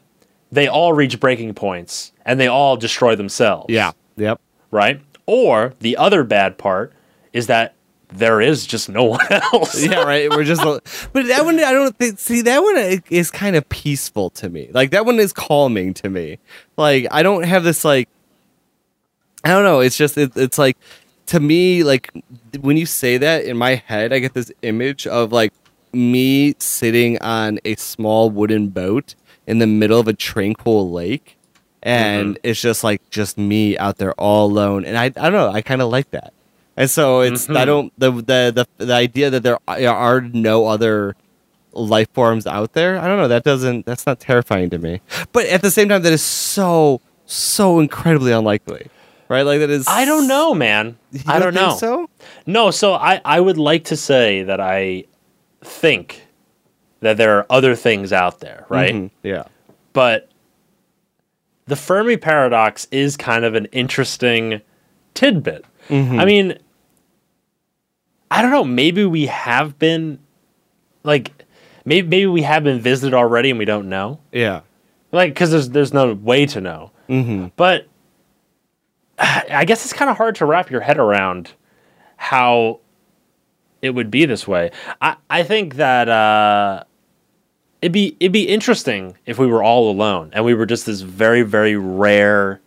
[0.51, 3.67] they all reach breaking points and they all destroy themselves.
[3.69, 3.91] yeah.
[4.17, 4.41] Yep.
[4.71, 5.01] Right?
[5.29, 6.91] Or the other bad part
[7.33, 7.75] is that
[8.11, 9.79] there is just no one else.
[9.79, 10.27] yeah, right.
[10.27, 12.17] We're just, but that one I don't think.
[12.17, 14.69] See, that one is kind of peaceful to me.
[14.71, 16.39] Like that one is calming to me.
[16.77, 18.09] Like I don't have this like,
[19.43, 19.81] I don't know.
[19.81, 20.77] It's just it, it's like
[21.27, 22.11] to me like
[22.59, 25.53] when you say that in my head, I get this image of like
[25.93, 29.13] me sitting on a small wooden boat
[29.45, 31.37] in the middle of a tranquil lake.
[31.81, 35.49] And it's just like just me out there all alone, and I I don't know
[35.49, 36.33] I kind of like that.
[36.75, 41.15] And so it's I don't the, the the the idea that there are no other
[41.73, 42.97] life forms out there.
[42.99, 43.27] I don't know.
[43.27, 45.01] That doesn't that's not terrifying to me.
[45.31, 48.87] But at the same time, that is so so incredibly unlikely,
[49.29, 49.43] right?
[49.43, 49.87] Like that is.
[49.87, 50.97] I don't know, man.
[51.11, 51.75] You I don't think know.
[51.77, 52.09] So
[52.45, 55.05] No, so I, I would like to say that I
[55.61, 56.25] think
[57.01, 58.93] that there are other things out there, right?
[58.93, 59.11] Mhm.
[59.23, 59.43] Yeah.
[59.93, 60.29] But
[61.69, 64.61] the Fermi paradox is kind of an interesting
[65.13, 65.65] tidbit.
[66.19, 66.57] I mean,
[68.31, 70.19] I don't know, maybe we have been
[71.03, 71.45] like
[71.85, 74.19] maybe maybe we have been visited already and we don't know.
[74.31, 74.61] Yeah.
[75.11, 76.91] Like cuz there's there's no way to know.
[77.07, 77.47] Mm-hmm.
[77.55, 77.87] But
[79.19, 81.51] I guess it's kind of hard to wrap your head around
[82.17, 82.79] how
[83.81, 84.71] it would be this way.
[85.01, 86.83] I, I think that uh,
[87.81, 91.01] it'd be it'd be interesting if we were all alone and we were just this
[91.01, 92.59] very very rare,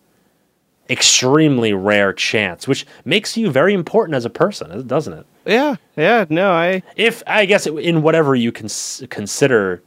[0.90, 5.26] extremely rare chance, which makes you very important as a person, doesn't it?
[5.46, 5.76] Yeah.
[5.96, 6.24] Yeah.
[6.28, 6.82] No, I.
[6.96, 8.68] If I guess in whatever you can
[9.08, 9.82] consider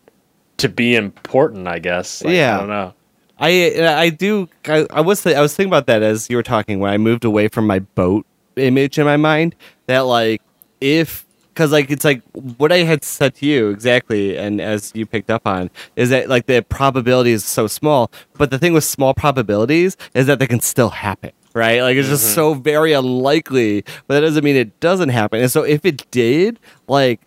[0.57, 2.23] to be important, I guess.
[2.23, 2.55] Like, Yeah.
[2.55, 2.93] I don't know.
[3.38, 6.43] I I do I, I was th- I was thinking about that as you were
[6.43, 9.53] talking when I moved away from my boat image in my mind
[9.88, 10.41] that like
[10.79, 11.24] if
[11.56, 12.22] because like it's like
[12.58, 16.28] what I had said to you exactly and as you picked up on is that
[16.28, 20.48] like the probability is so small but the thing with small probabilities is that they
[20.48, 21.82] can still happen right?
[21.82, 22.36] Like it's just mm-hmm.
[22.36, 25.41] so very unlikely but that doesn't mean it doesn't happen.
[25.41, 27.22] And so if it did like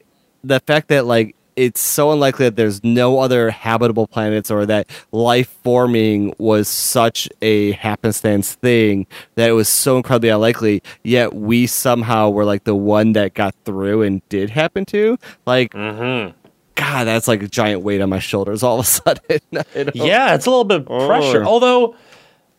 [0.45, 4.89] the fact that like it's so unlikely that there's no other habitable planets or that
[5.13, 11.67] life forming was such a happenstance thing that it was so incredibly unlikely yet we
[11.67, 16.37] somehow were like the one that got through and did happen to like Mm-hmm.
[16.77, 19.41] god that's like a giant weight on my shoulders all of a sudden
[19.95, 21.43] Yeah, it's a little bit pressure.
[21.43, 21.47] Oh.
[21.49, 21.97] Although,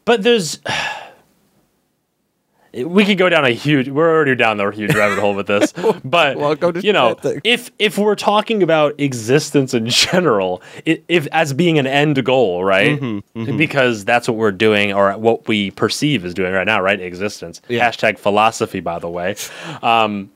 [0.05, 0.59] but there's.
[2.73, 3.89] We could go down a huge.
[3.89, 5.71] We're already down the huge rabbit hole with this,
[6.03, 11.27] but Welcome to you know, if if we're talking about existence in general, i if
[11.31, 12.99] as being an end goal, right?
[12.99, 16.99] Mm-hmm, Because that's what we're doing, or what we perceive as doing right now, right?
[16.99, 17.61] Existence.
[17.67, 17.89] Yeah.
[17.89, 19.35] Hashtag philosophy, by the way.
[19.81, 20.31] Um,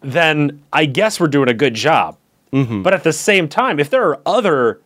[0.00, 2.18] then I guess we're doing a good job.
[2.52, 2.82] Mm-hmm.
[2.82, 4.80] But at the same time, if there are other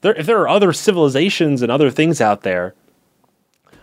[0.00, 2.74] there, if there are other civilizations and other things out there,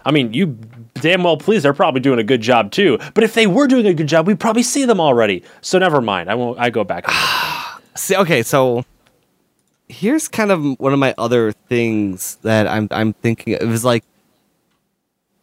[0.05, 0.57] I mean, you
[0.95, 2.97] damn well please, they're probably doing a good job too.
[3.13, 5.43] But if they were doing a good job, we'd probably see them already.
[5.61, 6.29] So never mind.
[6.29, 6.59] I won't.
[6.59, 7.05] I go back.
[7.95, 8.85] See, okay, so
[9.87, 13.53] here's kind of one of my other things that I'm I'm thinking.
[13.53, 14.03] It was like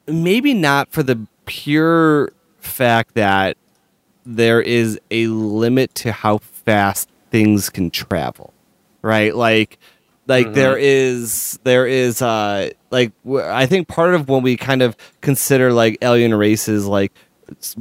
[0.07, 3.57] maybe not for the pure fact that
[4.25, 8.53] there is a limit to how fast things can travel,
[9.03, 9.35] right?
[9.35, 9.79] Like
[10.27, 14.97] like there is there is uh like I think part of when we kind of
[15.21, 17.13] consider like alien races like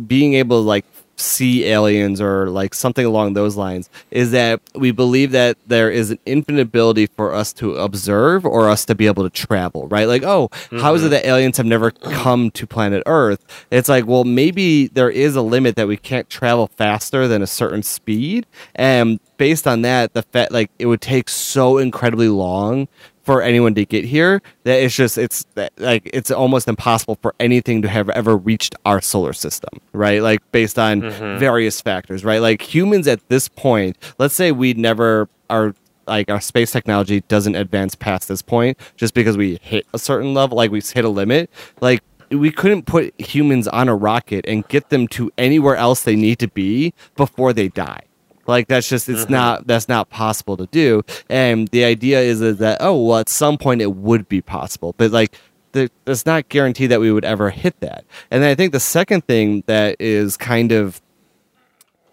[0.08, 0.86] being able to like
[1.18, 6.10] see aliens or like something along those lines is that we believe that there is
[6.10, 10.08] an infinite ability for us to observe or us to be able to travel right?
[10.08, 10.50] Like oh
[10.80, 13.46] how is it that aliens have never come to planet earth?
[13.70, 17.48] It's like well maybe there is a limit that we can't travel faster than a
[17.48, 22.88] certain speed and based on that the fact like it would take so incredibly long
[23.24, 27.82] for anyone to get here that it's just it's like it's almost impossible for anything
[27.82, 30.22] to have ever reached our solar system right?
[30.22, 31.40] Like based on mm-hmm.
[31.40, 32.40] various factors right?
[32.40, 35.74] Like humans at this point let's say we never are
[36.06, 40.36] like our space technology doesn't advance past this point just because we hit a certain
[40.36, 41.50] level like we hit a limit.
[41.80, 46.16] Like we couldn't put humans on a rocket and get them to anywhere else they
[46.16, 48.04] need to be before they die
[48.48, 49.34] like that's just it's mm-hmm.
[49.34, 51.04] not that's not possible to do.
[51.30, 54.94] And the idea is, is that oh well at some point it would be possible,
[54.98, 55.38] but like
[55.72, 58.04] that's not guaranteed that we would ever hit that.
[58.30, 61.02] And then I think the second thing that is kind of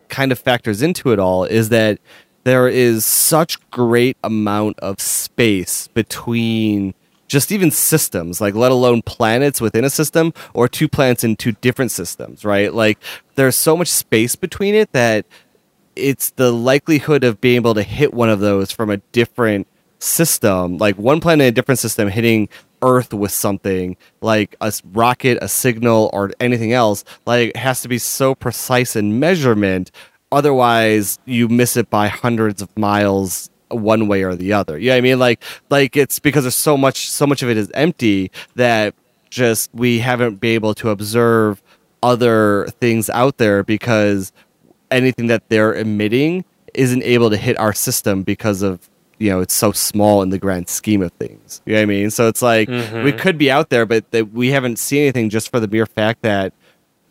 [0.08, 1.98] kind of factors into it all is that
[2.44, 6.94] there is such great amount of space between
[7.26, 11.52] just even systems like let alone planets within a system or two planets in two
[11.52, 12.98] different systems right like
[13.34, 15.26] there's so much space between it that
[15.98, 19.66] it's the likelihood of being able to hit one of those from a different
[19.98, 22.48] system, like one planet in a different system hitting
[22.82, 27.98] Earth with something like a rocket, a signal, or anything else, like has to be
[27.98, 29.90] so precise in measurement.
[30.30, 34.78] Otherwise, you miss it by hundreds of miles one way or the other.
[34.78, 37.70] Yeah, I mean, like, like it's because there's so much, so much of it is
[37.74, 38.94] empty that
[39.30, 41.62] just we haven't been able to observe
[42.02, 44.32] other things out there because
[44.90, 49.54] anything that they're emitting isn't able to hit our system because of you know it's
[49.54, 51.60] so small in the grand scheme of things.
[51.66, 52.10] You know what I mean?
[52.10, 53.18] So it's like we mm-hmm.
[53.18, 56.22] could be out there, but that we haven't seen anything just for the mere fact
[56.22, 56.52] that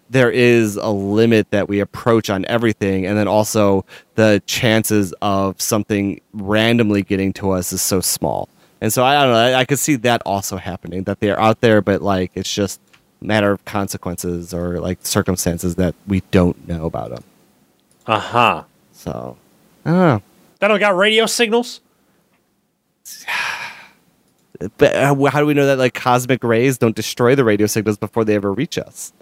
[0.09, 3.85] there is a limit that we approach on everything, and then also
[4.15, 8.47] the chances of something randomly getting to us is so small.
[8.79, 9.37] And so I don't know.
[9.37, 12.79] I, I could see that also happening that they're out there, but like it's just
[13.19, 17.23] matter of consequences or like circumstances that we don't know about them.
[18.08, 18.63] Uh huh.
[18.93, 19.38] So,
[19.86, 20.22] I don't know.
[20.60, 21.82] That don't got radio signals.
[24.78, 28.00] But uh, how do we know that like cosmic rays don't destroy the radio signals
[28.00, 29.13] before they ever reach us?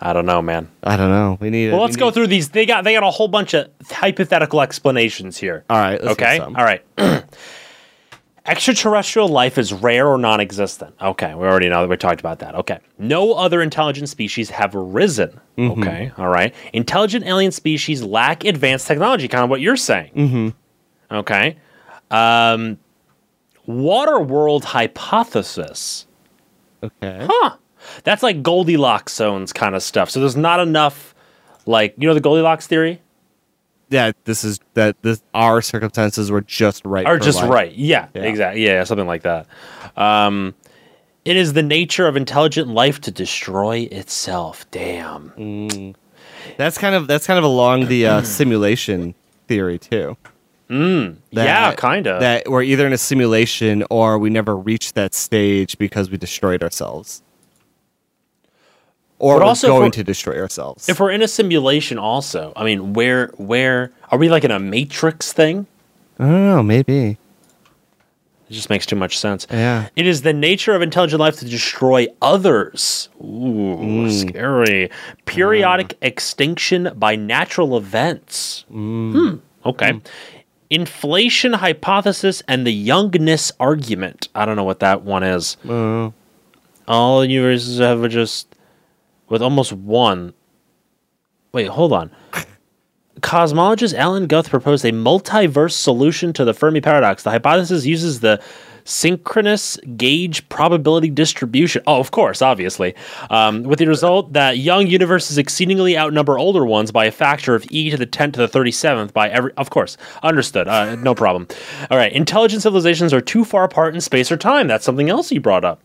[0.00, 0.68] I don't know, man.
[0.82, 1.38] I don't know.
[1.40, 1.70] We need.
[1.70, 2.50] Well, let's go need- through these.
[2.50, 5.64] They got they got a whole bunch of hypothetical explanations here.
[5.70, 6.02] All right.
[6.02, 6.38] Let's okay.
[6.38, 6.56] some.
[6.56, 6.84] All right.
[8.48, 10.94] Extraterrestrial life is rare or non-existent.
[11.00, 12.54] Okay, we already know that we talked about that.
[12.54, 12.78] Okay.
[12.98, 15.38] No other intelligent species have risen.
[15.58, 15.82] Mm-hmm.
[15.82, 16.12] Okay.
[16.16, 16.54] All right.
[16.72, 20.12] Intelligent alien species lack advanced technology, kind of what you're saying.
[20.14, 20.48] Mm-hmm.
[21.14, 21.58] Okay.
[22.10, 22.78] Um,
[23.66, 26.06] water world hypothesis.
[26.82, 27.26] Okay.
[27.30, 27.56] Huh.
[28.04, 30.10] That's like Goldilocks zones kind of stuff.
[30.10, 31.14] So there's not enough,
[31.66, 33.02] like you know the Goldilocks theory,
[33.90, 34.12] Yeah.
[34.24, 35.00] This is that.
[35.02, 37.06] This our circumstances were just right.
[37.06, 37.50] or for just life.
[37.50, 37.72] right?
[37.74, 38.22] Yeah, Yeah.
[38.22, 38.64] exactly.
[38.64, 39.46] Yeah, something like that.
[39.96, 40.54] Um,
[41.24, 44.64] it is the nature of intelligent life to destroy itself.
[44.70, 45.94] Damn.
[46.56, 49.14] That's kind of that's kind of along the uh, simulation
[49.46, 50.16] theory too.
[50.70, 52.20] yeah, That- kind of.
[52.20, 56.62] That we're either in a simulation or we never reached that stage because we destroyed
[56.62, 57.22] ourselves.
[59.20, 60.88] Or But we're also going to destroy ourselves.
[60.88, 64.58] if we're in a simulation, also, I mean, where where are we like in a
[64.60, 65.66] Matrix thing?
[66.20, 66.62] I don't know.
[66.62, 67.18] Maybe.
[68.50, 69.46] It just makes too much sense.
[69.50, 69.88] Yeah.
[69.94, 73.08] It is the nature of intelligent life to destroy others.
[73.20, 74.28] Ooh, Mm.
[74.28, 74.90] scary.
[75.26, 78.64] Periodic extinction by natural events.
[78.70, 79.34] Hmm.
[79.66, 80.00] Okay.
[80.70, 84.28] Inflation hypothesis and the youngness argument.
[84.34, 85.56] I don't know what that one is.
[85.68, 86.10] Uh,
[86.86, 88.46] All universes have just
[89.28, 90.34] with almost one.
[91.52, 92.10] Wait, hold on.
[93.20, 97.24] Cosmologist Alan Guth proposed a multiverse solution to the Fermi paradox.
[97.24, 98.40] The hypothesis uses the
[98.84, 101.82] synchronous gauge probability distribution.
[101.86, 102.94] Oh, of course, obviously.
[103.28, 107.66] Um, with the result that young universes exceedingly outnumber older ones by a factor of
[107.70, 109.52] e to the 10 to the 37th by every.
[109.56, 110.68] Of course, understood.
[110.68, 111.48] Uh, no problem.
[111.90, 112.12] All right.
[112.12, 114.68] Intelligent civilizations are too far apart in space or time.
[114.68, 115.80] That's something else you brought up.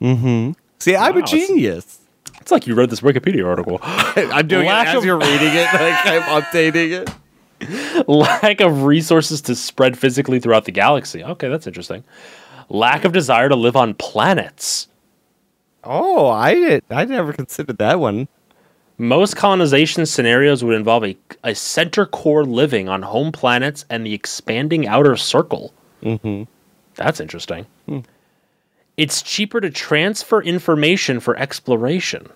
[0.80, 2.00] See, I'm a genius.
[2.44, 3.80] It's like you read this Wikipedia article.
[3.84, 5.64] I'm doing Lack it as of- you're reading it.
[5.74, 6.92] Like I'm updating
[7.62, 8.06] it.
[8.10, 11.24] Lack of resources to spread physically throughout the galaxy.
[11.24, 12.04] Okay, that's interesting.
[12.68, 14.90] Lack of desire to live on planets.
[15.86, 16.84] Oh, I did.
[16.90, 18.28] I never considered that one.
[18.98, 24.14] Most colonization scenarios would involve a, a center core living on home planets and the
[24.14, 25.74] expanding outer circle.
[26.02, 26.44] Mm-hmm.
[26.96, 27.68] That's interesting.
[28.98, 32.28] It's cheaper to transfer information for exploration.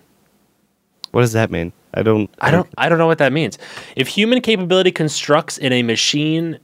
[1.12, 1.72] What does that mean?
[1.94, 2.30] I don't.
[2.40, 3.58] I don't I don't know what that means.
[3.96, 6.60] If human capability constructs in a machine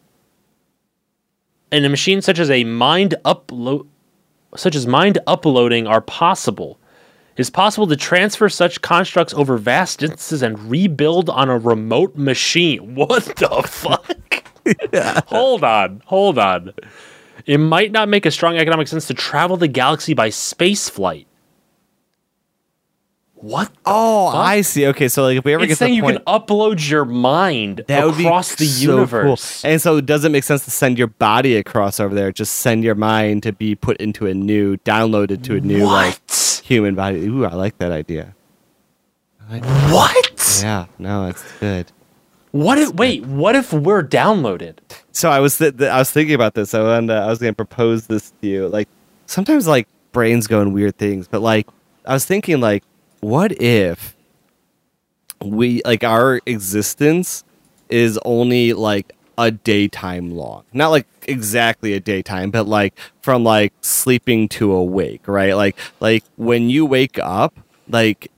[1.71, 3.87] in a machine such as a mind upload
[4.55, 6.79] such as mind uploading are possible.
[7.35, 12.93] It's possible to transfer such constructs over vast distances and rebuild on a remote machine.
[12.95, 15.25] What the fuck?
[15.27, 16.73] Hold on, hold on.
[17.45, 21.27] It might not make a strong economic sense to travel the galaxy by space flight.
[23.35, 23.69] What?
[23.85, 24.39] Oh, fuck?
[24.39, 24.87] I see.
[24.87, 27.83] Okay, so like if we ever It's get saying you point, can upload your mind
[27.89, 29.61] that would be across the so universe.
[29.61, 29.69] Cool.
[29.69, 32.31] And so it doesn't make sense to send your body across over there.
[32.31, 36.21] Just send your mind to be put into a new, downloaded to a new like
[36.63, 37.27] human body.
[37.27, 38.33] Ooh, I like that idea.
[39.49, 40.61] like What?
[40.61, 41.91] Yeah, no, it's good.
[42.53, 44.77] What if wait, what if we're downloaded?
[45.11, 46.75] So I was th- th- I was thinking about this.
[46.75, 48.67] I wanted to- I was going to propose this to you.
[48.67, 48.87] Like
[49.25, 51.67] sometimes like brains go in weird things, but like
[52.05, 52.83] I was thinking like
[53.21, 54.15] what if
[55.43, 57.43] we like our existence
[57.89, 60.63] is only like a daytime long.
[60.73, 62.93] Not like exactly a daytime, but like
[63.23, 65.53] from like sleeping to awake, right?
[65.55, 68.29] Like like when you wake up, like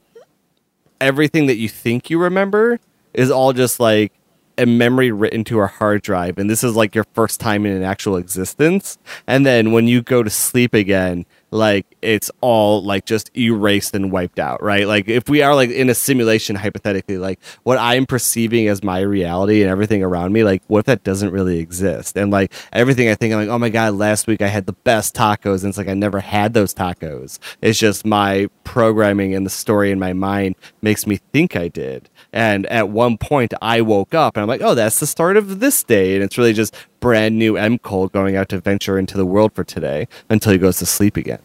[1.01, 2.80] everything that you think you remember
[3.16, 4.13] is all just like
[4.57, 7.76] a memory written to a hard drive and this is like your first time in
[7.76, 8.97] an actual existence.
[9.28, 14.11] And then when you go to sleep again like it's all like just erased and
[14.11, 14.88] wiped out right?
[14.88, 18.99] Like if we are like in a simulation hypothetically like what i'm perceiving as my
[18.99, 22.18] reality and everything around me like what if that doesn't really exist?
[22.18, 24.74] And like everything i think i'm like oh my god last week i had the
[24.74, 27.39] best tacos and it's like i never had those tacos.
[27.61, 32.09] It's just my programming and the story in my mind makes me think i did
[32.36, 35.59] and at one point i woke up and i'm like oh that's the start of
[35.59, 39.17] this day and it's really just brand new m cole going out to venture into
[39.17, 41.39] the world for today until he goes to sleep again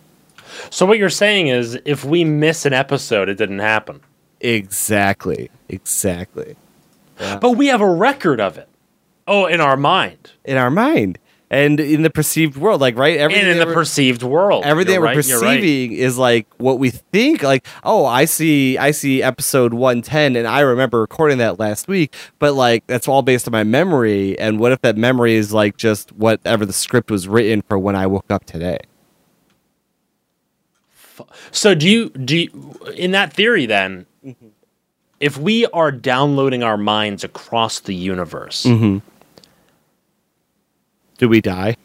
[0.70, 4.01] So what you're saying is if we miss an episode, it didn't happen.
[4.41, 6.57] exactly exactly
[7.41, 8.66] But we have a record of it.
[9.28, 10.32] Oh, in our mind.
[10.45, 11.18] in our mind
[11.53, 14.64] and in the perceived world like right everything And in the we're- perceived world.
[14.64, 15.57] everything You're we're right, you're right.
[15.61, 20.46] perceiving is like what we think like oh i see i see episode 110 and
[20.46, 24.61] i remember recording that last week but like that's all based on my memory and
[24.61, 28.07] what if that memory is like just whatever the script was written for when i
[28.07, 28.78] woke up today
[31.53, 34.48] So do you do you, in that theory then Mm-hmm.
[35.18, 38.98] if we are downloading our minds across the universe, Mm-hmm.
[41.21, 41.77] Do we die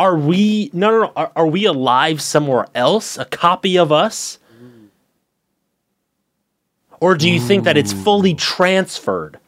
[0.00, 3.18] are we no no no are, are we alive somewhere else?
[3.18, 4.38] A copy of us?
[7.00, 9.38] Or do you think that it's fully transferred?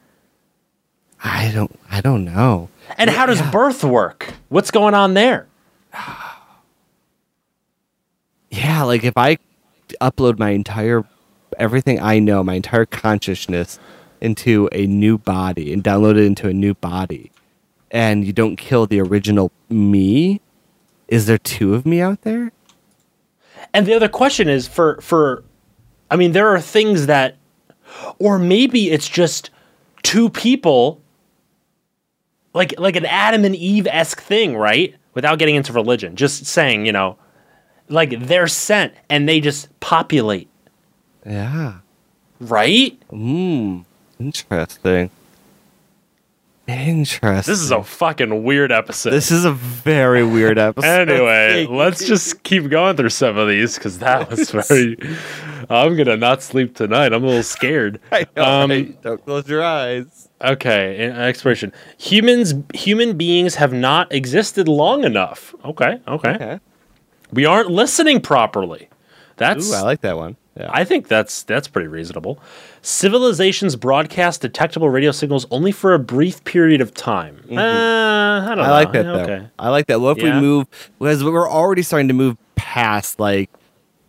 [1.25, 2.69] i don't i don't know
[2.99, 4.35] And how does birth work?
[4.51, 5.47] What's going on there?
[8.51, 9.39] yeah like if i
[10.03, 11.03] upload my entire
[11.59, 13.79] everything i know my entire consciousness
[14.21, 17.32] into a new body and download it into a new body
[17.93, 20.41] and you don't kill the original me
[21.09, 22.51] is there two of me out there
[23.73, 25.45] And the other question is for for
[26.11, 27.37] I mean there are things that
[28.19, 29.51] or maybe it's just
[30.03, 31.01] two people
[32.55, 34.95] like like an Adam and Eve esque thing, right?
[35.15, 36.17] Without getting into religion.
[36.17, 37.19] Just saying, you know,
[37.89, 40.49] like they're sent and they just populate,
[41.25, 41.79] yeah
[42.43, 42.99] right?
[43.11, 43.85] mm,
[44.19, 45.11] interesting
[46.73, 49.11] interesting This is a fucking weird episode.
[49.11, 53.75] this is a very weird episode anyway, let's just keep going through some of these
[53.77, 54.97] because that was very.
[55.71, 57.13] I'm gonna not sleep tonight.
[57.13, 58.01] I'm a little scared.
[58.13, 59.03] I know, Um, right?
[59.03, 61.73] don't close your eyes Okay, exploration.
[61.99, 65.55] Humans, human beings have not existed long enough.
[65.65, 66.31] Okay, okay.
[66.31, 66.61] okay
[67.33, 68.89] We aren't listening properly.
[69.37, 70.69] That's Ooh, i like that one Yeah.
[70.71, 72.39] I think that's that's pretty reasonable.
[72.83, 77.43] Civilizations broadcast detectable radio signals only for a brief period of time.
[77.51, 78.61] Uh, I don't Mm-hmm.
[78.61, 78.71] I know.
[78.73, 79.15] like that though.
[79.21, 79.47] Okay.
[79.59, 80.01] I like that.
[80.01, 80.35] What if Yeah.
[80.35, 80.67] we move
[80.99, 83.49] because we're already starting to move past like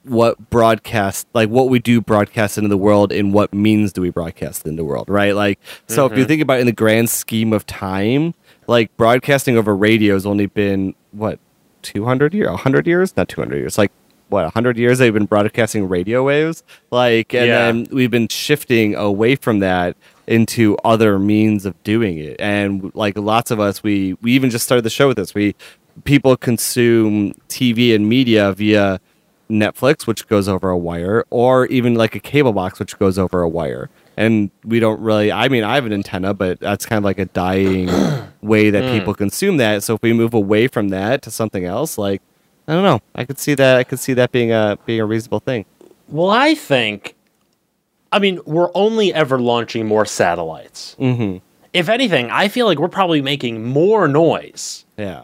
[0.03, 4.09] what broadcast like what we do broadcast into the world and what means do we
[4.09, 5.35] broadcast into the world, right?
[5.35, 6.13] Like so Mm-hmm.
[6.13, 8.33] if you think about it in the grand scheme of time,
[8.67, 11.39] like broadcasting over radio has only been what
[11.83, 13.91] 200 years, 100 years, not 200 years, like
[14.33, 16.63] what 100 years they've been broadcasting radio waves?
[16.91, 17.71] Like and Yeah.
[17.71, 19.95] then we've been shifting away from that
[20.27, 22.35] into other means of doing it.
[22.39, 25.33] And like lots of us we we even just started the show with this.
[25.33, 25.55] We
[26.03, 28.99] people consume tv and media via
[29.47, 33.41] netflix which goes over a wire or even like a cable box which goes over
[33.41, 33.89] a wire.
[34.15, 37.19] And we don't really i mean i have an antenna but that's kind of like
[37.19, 37.89] a dying
[38.41, 38.97] way that hmm.
[38.97, 39.83] people consume that.
[39.83, 42.21] So if we move away from that to something else like
[42.67, 45.05] i don't know i could see that i could see that being a being a
[45.05, 45.65] reasonable thing
[46.09, 47.15] Well, I think.
[48.11, 50.95] I mean, we're only ever launching more satellites.
[50.99, 51.37] mm-hmm
[51.73, 55.23] If anything, I feel like we're probably making more noise yeah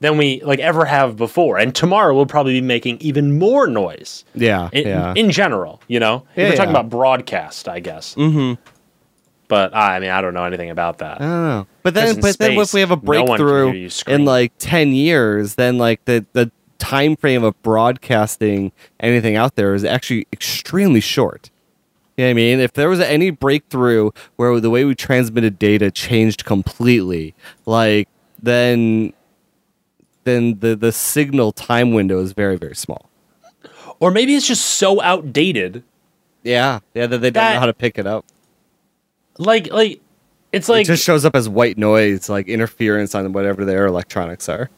[0.00, 1.56] than we like ever have before.
[1.58, 4.24] And tomorrow we'll probably be making even more noise.
[4.34, 6.26] yeah in, yeah in general, you know?
[6.36, 6.80] Yeah, if we're talking yeah.
[6.80, 8.14] about broadcast, I guess.
[8.16, 8.60] mm-hmm
[9.46, 11.20] But I mean, I don't know anything about that.
[11.20, 11.66] I don't know.
[11.84, 14.20] But then, but then, if we have a no breakthrough scream.
[14.20, 19.74] in like ten years, then like the the time frame of broadcasting anything out there
[19.74, 21.50] is actually extremely short.
[22.16, 22.60] You know what I mean?
[22.60, 27.34] If there was any breakthrough where the way we transmitted data changed completely,
[27.66, 28.08] like
[28.40, 29.12] then
[30.24, 33.10] then the the signal time window is very very small.
[34.00, 35.82] Or maybe it's just so outdated.
[36.42, 38.26] Yeah, yeah, that they don't know how to pick it up.
[39.38, 40.00] Like, like,
[40.52, 44.48] it's like, it just shows up as white noise, like interference on whatever their electronics
[44.48, 44.68] are.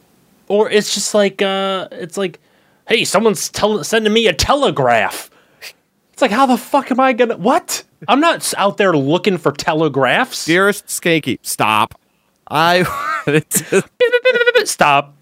[0.49, 2.41] Or it's just like, uh, it's like,
[2.89, 5.31] hey, someone's tell- sending me a telegraph.
[6.13, 7.37] It's like, how the fuck am I gonna?
[7.37, 7.83] What?
[8.09, 10.45] I'm not out there looking for telegraphs.
[10.47, 11.99] Dearest Skanky, stop.
[12.49, 12.85] I
[14.65, 15.15] Stop.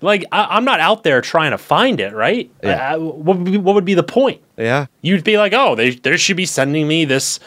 [0.00, 2.50] Like, I- I'm not out there trying to find it, right?
[2.62, 2.94] Yeah.
[2.94, 4.40] Uh, what, would be, what would be the point?
[4.56, 4.86] yeah.
[5.02, 7.38] You'd be like, oh, they, they should be sending me this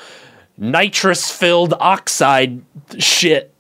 [0.57, 2.61] nitrous filled oxide
[2.99, 3.53] shit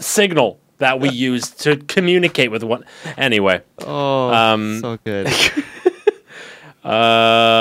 [0.00, 2.84] signal that we use to communicate with one.
[3.16, 5.26] Anyway, Oh, Um, so good.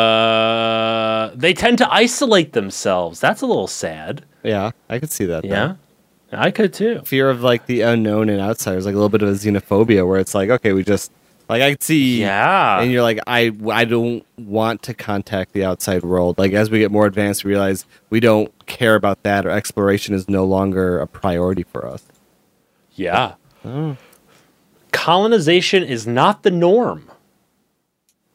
[0.03, 3.19] uh, they tend to isolate themselves.
[3.21, 4.25] That's a little sad.
[4.43, 5.43] yeah, I could see that.
[5.43, 5.49] though.
[5.49, 5.75] Yeah,
[6.33, 7.01] I could too.
[7.05, 10.19] Fear of like the unknown and outsiders, like a little bit of a xenophobia, where
[10.19, 11.11] it's like, okay, we just
[11.47, 12.19] like I could see.
[12.21, 12.81] Yeah.
[12.81, 16.37] And you're like, I, I don't want to contact the outside world.
[16.37, 20.13] Like as we get more advanced, we realize we don't care about that, or exploration
[20.13, 22.03] is no longer a priority for us.
[22.95, 23.35] Yeah.
[23.65, 23.97] Oh.
[24.91, 27.09] Colonization is not the norm.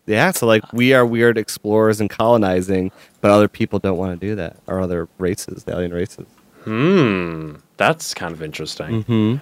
[0.06, 2.90] Yeah, so like we are weird explorers and colonizing,
[3.20, 6.26] but other people don't want to do that, or other races, the alien races.
[6.64, 7.56] Hmm.
[7.76, 9.02] That's kind of interesting.
[9.02, 9.36] Hmm.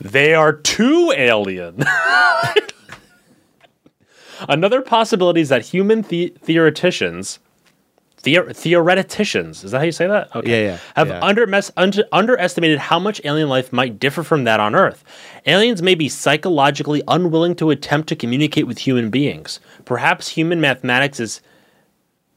[0.00, 1.82] They are too alien.
[4.48, 7.38] Another possibility is that human the- theoreticians,
[8.24, 10.28] theor- theoreticians, is that how you say that?
[10.44, 11.20] Yeah, yeah, Have yeah.
[11.22, 11.46] Under-
[11.76, 15.04] under- underestimated how much alien life might differ from that on Earth.
[15.46, 19.60] Aliens may be psychologically unwilling to attempt to communicate with human beings.
[19.84, 21.40] Perhaps human mathematics is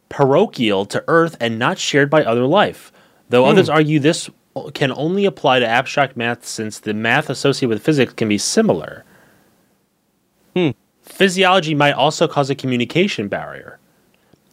[0.09, 2.91] parochial to Earth and not shared by other life.
[3.29, 3.51] Though Hmm.
[3.51, 4.29] others argue this
[4.73, 9.03] can only apply to abstract math since the math associated with physics can be similar.
[10.55, 10.69] Hmm.
[11.03, 13.79] Physiology might also cause a communication barrier.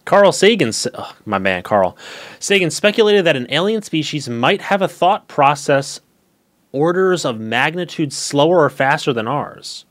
[0.04, 1.96] Carl Sagan, ugh, my man Carl
[2.38, 6.00] Sagan speculated that an alien species might have a thought process
[6.72, 9.84] orders of magnitude slower or faster than ours.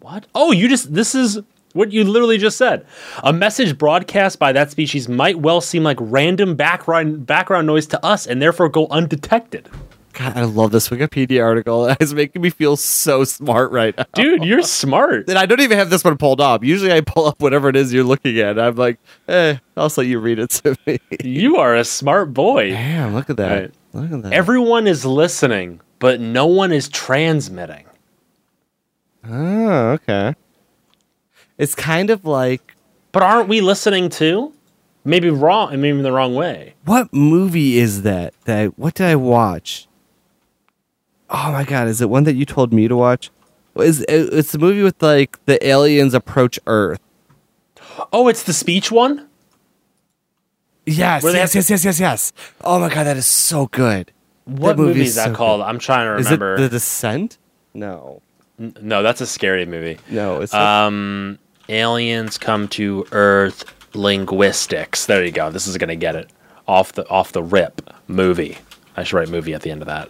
[0.00, 0.26] What?
[0.34, 1.40] Oh, you just this is
[1.72, 2.86] what you literally just said.
[3.22, 8.04] A message broadcast by that species might well seem like random background background noise to
[8.04, 9.68] us and therefore go undetected.
[10.18, 11.94] God, I love this Wikipedia article.
[12.00, 14.06] It's making me feel so smart right now.
[14.14, 15.28] Dude, you're smart.
[15.28, 16.64] And I don't even have this one pulled up.
[16.64, 18.58] Usually I pull up whatever it is you're looking at.
[18.58, 18.98] I'm like,
[19.28, 21.00] eh, I'll let you read it to me.
[21.22, 22.70] You are a smart boy.
[22.70, 23.60] Damn, look at that.
[23.60, 23.74] Right.
[23.92, 24.32] Look at that.
[24.32, 27.84] Everyone is listening, but no one is transmitting.
[29.28, 30.34] oh, okay.
[31.58, 32.74] It's kind of like
[33.12, 34.52] But aren't we listening too?
[35.04, 36.74] Maybe wrong, maybe in the wrong way.
[36.86, 38.32] what movie is that?
[38.46, 39.88] That what did I watch?
[41.30, 43.30] Oh my god, is it one that you told me to watch?
[43.76, 47.00] Is it's the movie with like the aliens approach Earth?
[48.12, 49.28] Oh, it's the speech one?
[50.86, 52.32] Yes, Where yes, yes, yes, yes, yes.
[52.62, 54.12] Oh my god, that is so good.
[54.44, 55.60] What movie movie is that so called?
[55.62, 56.60] I'm trying to Is it remember.
[56.60, 57.38] The Descent?
[57.74, 58.22] No,
[58.58, 59.98] no, that's a scary movie.
[60.08, 63.64] no, it's Um, aliens come to Earth
[63.94, 65.06] linguistics.
[65.06, 65.50] There you go.
[65.50, 66.30] This is gonna get it
[66.68, 67.82] off the off the rip.
[68.06, 68.56] Movie.
[68.96, 70.08] I should write movie at the end of that.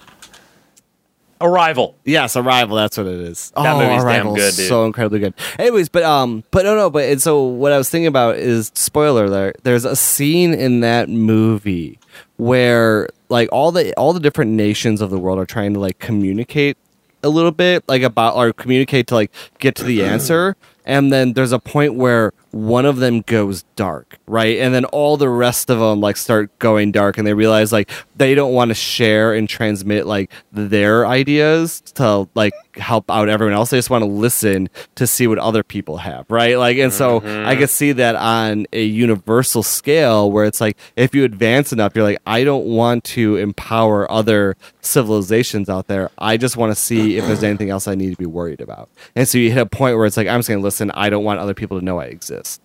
[1.41, 1.97] Arrival.
[2.05, 2.77] Yes, Arrival.
[2.77, 3.51] That's what it is.
[3.51, 4.69] That oh, movie's damn good, dude.
[4.69, 5.35] So incredibly good.
[5.59, 8.73] Anyways, but um, but no, no, but and so what I was thinking about is
[8.75, 9.57] spoiler alert.
[9.63, 11.99] There's a scene in that movie
[12.37, 15.99] where like all the all the different nations of the world are trying to like
[15.99, 16.77] communicate
[17.23, 20.57] a little bit like about or communicate to like get to the answer
[20.87, 24.59] and then there's a point where one of them goes dark right?
[24.59, 27.91] And then all the rest of them like start going dark and they realize like
[28.17, 33.55] they don't want to share and transmit like their ideas to like help out everyone
[33.55, 36.93] else they just want to listen to see what other people have right like and
[36.93, 37.59] so i mm-hmm.
[37.59, 42.05] can see that on a universal scale where it's like if you advance enough you're
[42.05, 47.17] like i don't want to empower other civilizations out there i just want to see
[47.17, 49.67] if there's anything else i need to be worried about and so you hit a
[49.67, 51.85] point where it's like i'm just going to listen i don't want other people to
[51.85, 52.61] know i exist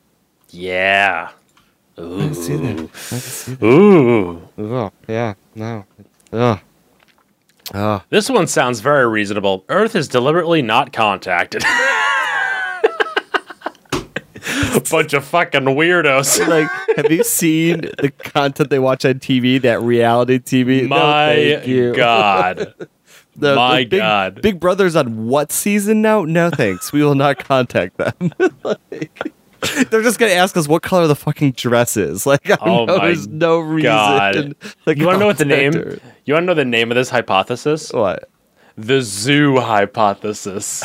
[0.51, 1.29] Yeah.
[1.97, 2.17] I Ooh.
[2.17, 2.89] can see that.
[3.11, 3.65] I see that.
[3.65, 4.41] Ooh.
[4.57, 5.85] Oh, yeah, no.
[6.33, 6.59] Oh.
[7.73, 8.03] Oh.
[8.09, 9.63] This one sounds very reasonable.
[9.69, 11.63] Earth is deliberately not contacted.
[14.89, 16.45] Bunch of fucking weirdos.
[16.51, 16.67] Like,
[16.97, 20.83] have you seen the content they watch on TV, that reality TV?
[20.83, 21.93] No, My thank you.
[21.93, 22.73] God.
[23.37, 24.41] The- My the big, God.
[24.41, 26.25] Big Brother's on what season now?
[26.25, 26.91] No, thanks.
[26.91, 28.33] We will not contact them.
[28.63, 29.31] Like,
[29.89, 32.25] they're just gonna ask us what color the fucking dress is.
[32.31, 33.83] Like, I Oh know my there's no reason.
[33.91, 34.33] God.
[34.85, 35.73] to You want to know what the name?
[36.25, 37.91] You want to know the name of this hypothesis?
[37.91, 38.29] What?
[38.77, 40.83] The zoo hypothesis.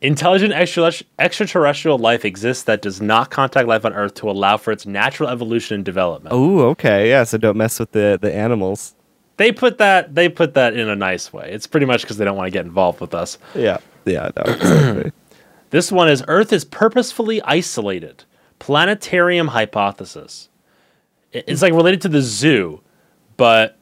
[0.00, 4.70] Intelligent extra- extraterrestrial life exists that does not contact life on Earth to allow for
[4.70, 6.32] its natural evolution and development.
[6.32, 7.08] Oh, okay.
[7.08, 8.94] Yeah, so don't mess with the the animals.
[9.38, 11.50] They put that they put that in a nice way.
[11.52, 13.38] It's pretty much because they don't want to get involved with us.
[13.54, 15.12] Yeah, yeah, no, exactly.
[15.70, 18.24] This one is Earth is purposefully isolated.
[18.58, 20.48] Planetarium hypothesis.
[21.32, 22.80] It's like related to the zoo,
[23.36, 23.76] but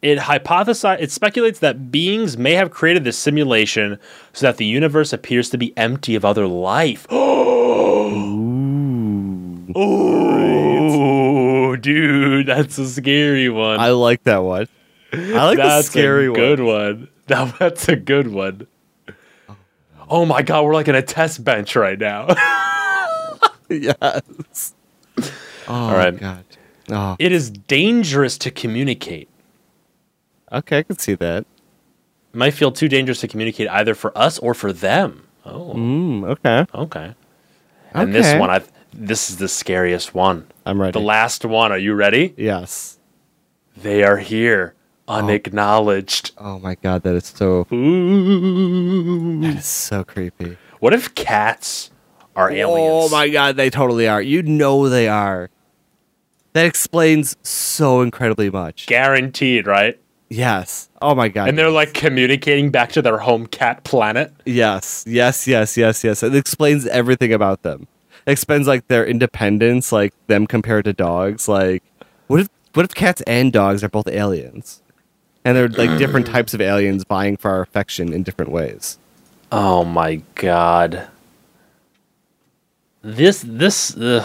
[0.00, 3.98] it hypothesize it speculates that beings may have created this simulation
[4.32, 7.06] so that the universe appears to be empty of other life.
[9.76, 13.80] Ooh, dude, that's a scary one.
[13.80, 14.68] I like that one.
[15.12, 16.40] I like the scary a one.
[16.40, 17.08] good one.
[17.28, 18.66] Now that's a good one.
[20.08, 22.26] Oh my god, we're like in a test bench right now.
[23.68, 24.74] yes.
[25.18, 25.32] Oh,
[25.68, 26.18] All right.
[26.18, 26.44] God.
[26.90, 29.28] Oh, it is dangerous to communicate.
[30.52, 31.46] okay, I can see that.
[32.32, 35.26] It might feel too dangerous to communicate either for us or for them.
[35.46, 37.14] Oh, Mm, okay, okay.
[37.94, 38.60] And this one, I
[38.92, 40.46] this is the scariest one.
[40.66, 40.92] I'm ready.
[40.92, 41.72] The last one.
[41.72, 42.34] Are you ready?
[42.36, 42.98] yes.
[43.76, 44.74] They are here,
[45.08, 46.30] unacknowledged.
[46.38, 47.66] Oh my God, that is so.
[47.72, 49.13] Ooh.
[49.56, 50.56] Is so creepy.
[50.80, 51.90] What if cats
[52.36, 53.04] are oh aliens?
[53.04, 54.20] Oh my God, they totally are.
[54.20, 55.50] You know they are.
[56.52, 58.86] That explains so incredibly much.
[58.86, 59.98] Guaranteed, right?
[60.30, 60.88] Yes.
[61.02, 61.48] Oh my God.
[61.48, 64.32] And they're like communicating back to their home cat planet.
[64.44, 66.22] Yes, yes, yes, yes, yes.
[66.22, 67.86] It explains everything about them.
[68.26, 71.48] It explains like their independence, like them compared to dogs.
[71.48, 71.82] Like,
[72.26, 74.82] what if what if cats and dogs are both aliens,
[75.44, 78.98] and they're like different types of aliens vying for our affection in different ways?
[79.52, 81.08] Oh my god.
[83.02, 84.24] This this ugh.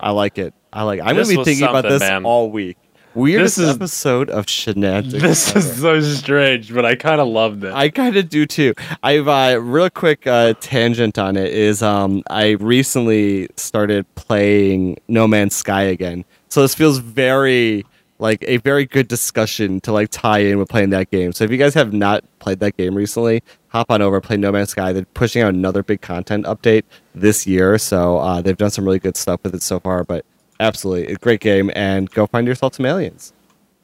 [0.00, 0.54] I like it.
[0.72, 1.00] I like.
[1.02, 2.24] I'm This gonna be thinking about this man.
[2.24, 2.76] all week.
[3.14, 5.20] Weirdest This is- episode of Shenantics.
[5.20, 7.72] this is so strange, but I kind of loved it.
[7.74, 8.72] I kind of do too.
[9.02, 15.28] I've uh, real quick uh, tangent on it is um, I recently started playing No
[15.28, 17.84] Man's Sky again, so this feels very
[18.18, 21.32] like a very good discussion to like tie in with playing that game.
[21.32, 23.42] So if you guys have not played that game recently,
[23.72, 24.92] hop on over play No Man's Sky.
[24.92, 28.98] They're pushing out another big content update this year, so uh, they've done some really
[28.98, 30.04] good stuff with it so far.
[30.04, 30.24] But
[30.60, 33.32] absolutely, a great game, and go find yourself some aliens.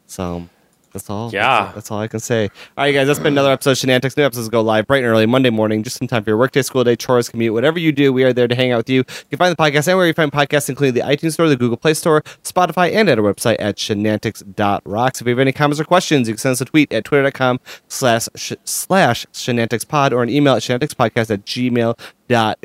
[0.07, 0.49] So.
[0.93, 1.31] That's all.
[1.33, 1.65] Yeah.
[1.65, 2.45] That's, that's all I can say.
[2.77, 3.07] All right, guys.
[3.07, 4.17] That's been another episode of Shenantics.
[4.17, 6.63] New episodes go live bright and early Monday morning, just in time for your workday,
[6.63, 8.13] school day, chores, commute, whatever you do.
[8.13, 8.99] We are there to hang out with you.
[8.99, 11.77] You can find the podcast anywhere you find podcasts, including the iTunes Store, the Google
[11.77, 15.21] Play Store, Spotify, and at our website at shenantics.rocks.
[15.21, 17.61] If you have any comments or questions, you can send us a tweet at twitter.com
[17.89, 21.99] slash sh- slash shenanticspod or an email at shenanticspodcast at gmail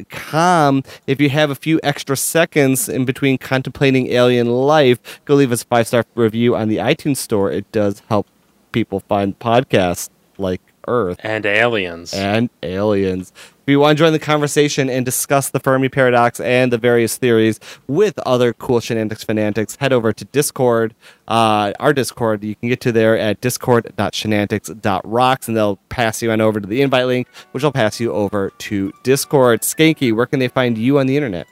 [0.10, 0.84] com.
[1.08, 5.64] If you have a few extra seconds in between contemplating alien life, go leave us
[5.64, 7.52] a five star review on the iTunes store.
[7.52, 8.23] It does help
[8.74, 12.14] people find podcasts like Earth And aliens.
[12.14, 13.32] and aliens.
[13.66, 17.16] If you want to join the conversation and discuss the Fermi paradox and the various
[17.16, 17.58] theories
[17.88, 20.94] with other cool shenanigans fanatics, head over to Discord.
[21.30, 26.42] Uh, our Discord, you can get to there at discord.shenantics.rocks, and they'll pass you on
[26.42, 29.62] over to the invite link, which will pass you over to Discord.
[29.62, 31.48] Skanky, where can they find you on the internet?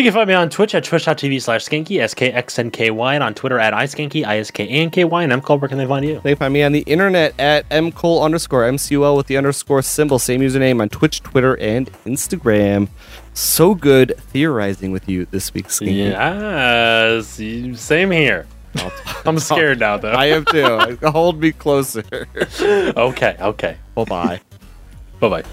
[0.00, 3.74] You can find me on Twitch at twitch.tv slash skanky, S-K-X-N-K-Y, and on Twitter at
[3.74, 6.22] iskanky, I-S-K-A-N-K-Y, and MCole, where can they find you?
[6.24, 10.18] They can find me on the internet at mcole underscore mcul with the underscore symbol.
[10.18, 12.88] Same username on Twitch, Twitter, and Instagram.
[13.34, 16.12] So good theorizing with you this week, Skinky.
[16.12, 18.46] Yes, same here.
[19.26, 20.12] I'm scared now, though.
[20.12, 20.96] I am too.
[21.10, 22.26] Hold me closer.
[22.62, 23.76] okay, okay.
[23.94, 24.40] bye bye.
[25.20, 25.44] Bye-bye.